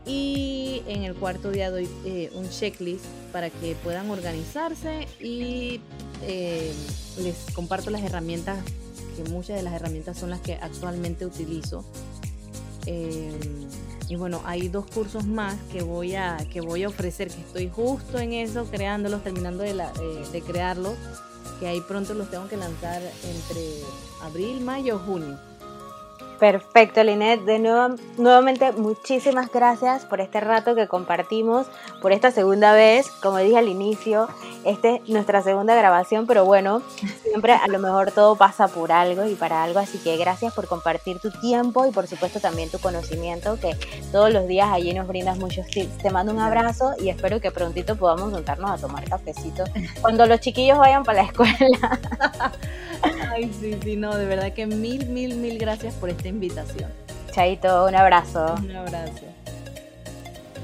y 0.06 0.82
en 0.86 1.04
el 1.04 1.14
cuarto 1.14 1.50
día 1.50 1.70
doy 1.70 1.88
eh, 2.04 2.30
un 2.34 2.48
checklist 2.48 3.04
para 3.34 3.50
que 3.50 3.74
puedan 3.82 4.08
organizarse 4.10 5.08
y 5.18 5.80
eh, 6.22 6.72
les 7.18 7.34
comparto 7.52 7.90
las 7.90 8.02
herramientas, 8.02 8.60
que 9.16 9.28
muchas 9.28 9.56
de 9.56 9.64
las 9.64 9.74
herramientas 9.74 10.16
son 10.16 10.30
las 10.30 10.40
que 10.40 10.54
actualmente 10.54 11.26
utilizo. 11.26 11.84
Eh, 12.86 13.36
y 14.08 14.14
bueno, 14.14 14.40
hay 14.44 14.68
dos 14.68 14.86
cursos 14.86 15.26
más 15.26 15.56
que 15.72 15.82
voy 15.82 16.14
a, 16.14 16.36
que 16.52 16.60
voy 16.60 16.84
a 16.84 16.88
ofrecer, 16.88 17.26
que 17.26 17.40
estoy 17.40 17.68
justo 17.68 18.20
en 18.20 18.34
eso, 18.34 18.66
creándolos, 18.70 19.24
terminando 19.24 19.64
de, 19.64 19.74
la, 19.74 19.92
de 20.30 20.40
crearlos, 20.40 20.94
que 21.58 21.66
ahí 21.66 21.80
pronto 21.80 22.14
los 22.14 22.30
tengo 22.30 22.46
que 22.46 22.56
lanzar 22.56 23.02
entre 23.02 23.80
abril, 24.22 24.60
mayo, 24.60 25.00
junio. 25.00 25.40
Perfecto, 26.44 27.02
Linet. 27.02 27.40
De 27.46 27.58
nuevo, 27.58 27.96
nuevamente, 28.18 28.70
muchísimas 28.72 29.50
gracias 29.50 30.04
por 30.04 30.20
este 30.20 30.40
rato 30.40 30.74
que 30.74 30.88
compartimos, 30.88 31.66
por 32.02 32.12
esta 32.12 32.30
segunda 32.32 32.74
vez. 32.74 33.08
Como 33.22 33.38
dije 33.38 33.56
al 33.56 33.66
inicio, 33.66 34.28
esta 34.66 34.90
es 34.90 35.08
nuestra 35.08 35.40
segunda 35.40 35.74
grabación, 35.74 36.26
pero 36.26 36.44
bueno, 36.44 36.82
siempre 37.22 37.54
a 37.54 37.66
lo 37.68 37.78
mejor 37.78 38.12
todo 38.12 38.36
pasa 38.36 38.68
por 38.68 38.92
algo 38.92 39.24
y 39.24 39.36
para 39.36 39.64
algo. 39.64 39.78
Así 39.78 39.96
que 39.96 40.18
gracias 40.18 40.52
por 40.52 40.66
compartir 40.66 41.18
tu 41.18 41.30
tiempo 41.30 41.86
y 41.86 41.92
por 41.92 42.06
supuesto 42.08 42.40
también 42.40 42.70
tu 42.70 42.78
conocimiento, 42.78 43.58
que 43.58 43.74
todos 44.12 44.30
los 44.30 44.46
días 44.46 44.68
allí 44.70 44.92
nos 44.92 45.08
brindas 45.08 45.38
muchos 45.38 45.66
tips. 45.68 45.96
Te 45.96 46.10
mando 46.10 46.30
un 46.30 46.40
abrazo 46.40 46.92
y 47.00 47.08
espero 47.08 47.40
que 47.40 47.52
prontito 47.52 47.96
podamos 47.96 48.34
juntarnos 48.34 48.70
a 48.70 48.76
tomar 48.76 49.08
cafecito 49.08 49.64
cuando 50.02 50.26
los 50.26 50.40
chiquillos 50.40 50.76
vayan 50.76 51.04
para 51.04 51.22
la 51.22 51.28
escuela. 51.28 52.00
Ay, 53.32 53.50
sí, 53.60 53.76
sí, 53.82 53.96
no, 53.96 54.16
de 54.16 54.26
verdad 54.26 54.52
que 54.52 54.66
mil, 54.66 55.06
mil, 55.08 55.36
mil 55.36 55.58
gracias 55.58 55.94
por 55.94 56.08
esta 56.08 56.28
invitación. 56.34 56.90
Chaito, 57.32 57.86
un 57.86 57.94
abrazo. 57.94 58.54
Un 58.62 58.76
abrazo. 58.76 59.22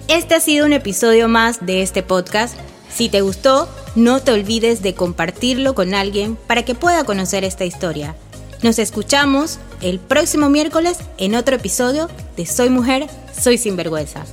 Este 0.09 0.35
ha 0.35 0.41
sido 0.41 0.67
un 0.67 0.73
episodio 0.73 1.29
más 1.29 1.65
de 1.65 1.83
este 1.83 2.03
podcast. 2.03 2.57
Si 2.91 3.09
te 3.09 3.21
gustó, 3.21 3.69
no 3.95 4.21
te 4.21 4.33
olvides 4.33 4.83
de 4.83 4.95
compartirlo 4.95 5.75
con 5.75 5.95
alguien 5.95 6.37
para 6.37 6.65
que 6.65 6.75
pueda 6.75 7.05
conocer 7.05 7.45
esta 7.45 7.65
historia. 7.65 8.15
Nos 8.63 8.79
escuchamos 8.79 9.59
el 9.81 9.99
próximo 10.01 10.51
miércoles 10.51 10.99
en 11.17 11.35
otro 11.35 11.57
episodio 11.57 12.09
de 12.37 12.45
Soy 12.45 12.69
Mujer, 12.69 13.07
Soy 13.33 13.57
Sinvergüenza. 13.57 14.25